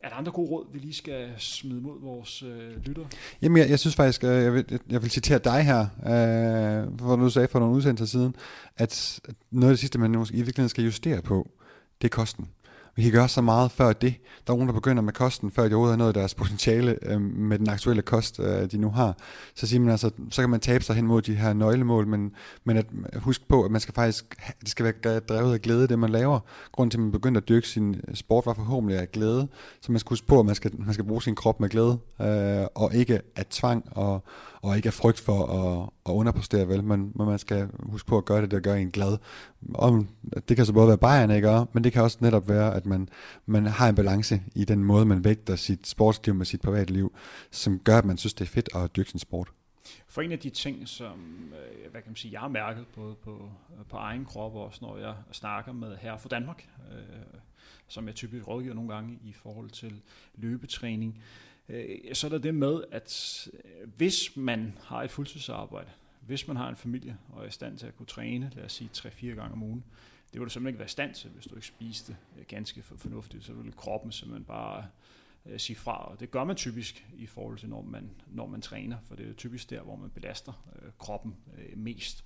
[0.00, 3.04] Er der andre gode råd, vi lige skal smide mod vores øh, lytter?
[3.42, 7.16] Jamen, jeg, jeg synes faktisk, øh, jeg, vil, jeg vil citere dig her, øh, hvor
[7.16, 8.36] du sagde for nogle udsendelser siden,
[8.76, 9.20] at
[9.50, 11.50] noget af det sidste, man i virkeligheden skal justere på,
[12.02, 12.48] det er kosten.
[13.00, 14.14] Vi kan gøre så meget før det.
[14.46, 17.20] Der er nogen, der begynder med kosten, før de overhovedet har nået deres potentiale øh,
[17.20, 19.16] med den aktuelle kost, øh, de nu har.
[19.54, 22.32] Så siger man altså, så kan man tabe sig hen mod de her nøglemål, men,
[22.64, 22.86] men at
[23.16, 26.40] husk på, at man skal faktisk, det skal være drevet af glæde, det man laver.
[26.72, 29.48] Grunden til, at man begynder at dyrke sin øh, sport, var forhåbentlig af glæde.
[29.80, 31.98] Så man skal huske på, at man skal, man skal bruge sin krop med glæde,
[32.20, 34.24] øh, og ikke af tvang, og,
[34.62, 36.84] og ikke af frygt for at, at underpræstere, vel?
[36.84, 39.18] Men, men man skal huske på at gøre det, der gør en glad.
[39.74, 40.06] Og
[40.48, 41.66] det kan så både være Bayern, ikke?
[41.72, 43.08] Men det kan også netop være, at man,
[43.46, 47.14] man har en balance i den måde, man vægter sit sportsliv med sit private liv,
[47.50, 49.52] som gør, at man synes, det er fedt at dyrke sin sport.
[50.08, 53.14] For en af de ting, som øh, hvad kan man sige, jeg har mærket både
[53.14, 57.40] på, øh, på egen krop og også når jeg snakker med her fra Danmark, øh,
[57.88, 60.00] som jeg typisk rådgiver nogle gange i forhold til
[60.34, 65.90] løbetræning, Øh, Øh, så er der det med, at øh, hvis man har et fuldtidsarbejde,
[66.26, 68.72] hvis man har en familie og er i stand til at kunne træne, lad os
[68.72, 69.84] sige 3-4 gange om ugen,
[70.32, 72.82] det vil du simpelthen ikke være i stand til, hvis du ikke spiste øh, ganske
[72.82, 73.44] fornuftigt.
[73.44, 74.86] Så vil kroppen simpelthen bare
[75.56, 78.96] sige fra, og det gør man typisk i forhold til, når man, når man træner,
[79.08, 80.52] for det er jo typisk der, hvor man belaster
[80.82, 82.24] øh, kroppen øh, mest.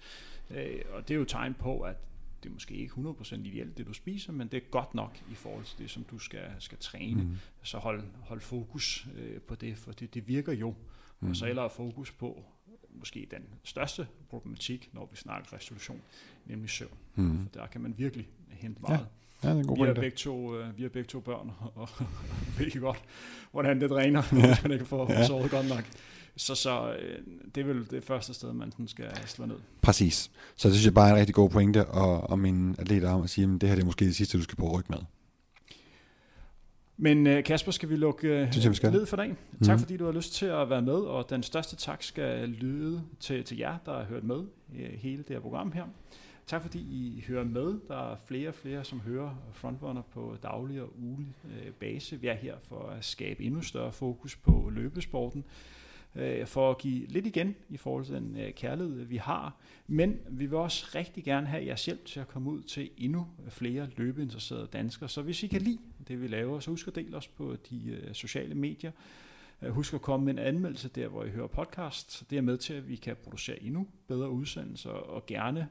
[0.50, 1.96] Øh, og det er jo tegn på, at
[2.44, 5.34] det er måske ikke 100% ideelt, det du spiser, men det er godt nok i
[5.34, 7.22] forhold til det, som du skal, skal træne.
[7.22, 7.36] Mm.
[7.62, 10.74] Så hold, hold fokus øh, på det, for det, det virker jo.
[11.20, 11.30] Mm.
[11.30, 12.44] Og så ellers fokus på
[12.90, 16.00] måske den største problematik, når vi snakker restitution,
[16.46, 16.98] nemlig søvn.
[17.14, 17.42] Mm.
[17.42, 18.98] For der kan man virkelig hente meget.
[18.98, 19.04] Ja.
[19.42, 21.50] Ja, det er en god vi, har begge to, øh, vi har begge to børn,
[21.74, 21.88] og
[22.58, 23.04] ved godt,
[23.52, 24.46] hvordan det dræner, ja.
[24.46, 25.26] hvis man ikke får ja.
[25.26, 25.84] sovet godt nok.
[26.36, 27.18] Så, så øh,
[27.54, 29.56] det er vel det første sted, man sådan skal slå ned.
[29.82, 30.30] Præcis.
[30.56, 33.22] Så det synes jeg bare er en rigtig god pointe, og, og mine atleter om
[33.22, 34.98] at sige, at det her det er måske det sidste, du skal på ryg med.
[36.96, 38.92] Men øh, Kasper, skal vi lukke øh, synes jeg, vi skal.
[38.92, 39.30] ned for dagen?
[39.30, 39.66] Mm-hmm.
[39.66, 43.02] Tak fordi du har lyst til at være med, og den største tak skal lyde
[43.20, 44.42] til, til jer, der har hørt med
[44.74, 45.84] i hele det her program her.
[46.46, 47.80] Tak fordi I hører med.
[47.88, 52.20] Der er flere og flere, som hører Frontrunner på daglig og ugelig øh, base.
[52.20, 55.44] Vi er her for at skabe endnu større fokus på løbesporten
[56.16, 59.56] øh, for at give lidt igen i forhold til den øh, kærlighed, øh, vi har.
[59.86, 63.26] Men vi vil også rigtig gerne have jeres hjælp til at komme ud til endnu
[63.48, 65.08] flere løbeinteresserede danskere.
[65.08, 67.86] Så hvis I kan lide det, vi laver, så husk at dele os på de
[67.86, 68.90] øh, sociale medier.
[69.62, 72.24] Øh, husk at komme med en anmeldelse der, hvor I hører podcast.
[72.30, 75.68] Det er med til, at vi kan producere endnu bedre udsendelser og gerne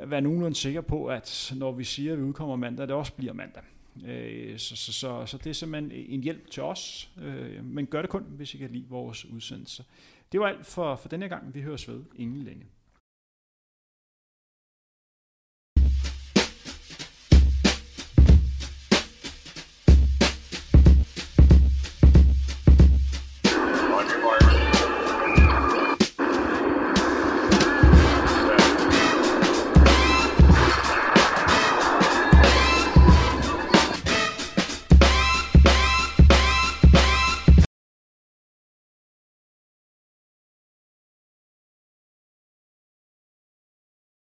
[0.00, 3.12] øh, være nogenlunde sikker på, at når vi siger, at vi udkommer mandag, det også
[3.12, 3.62] bliver mandag.
[4.06, 8.02] Øh, så, så, så, så det er simpelthen en hjælp til os, øh, men gør
[8.02, 9.84] det kun, hvis I kan lide vores udsendelse.
[10.32, 11.54] Det var alt for, for denne gang.
[11.54, 12.64] Vi høres ved inden længe.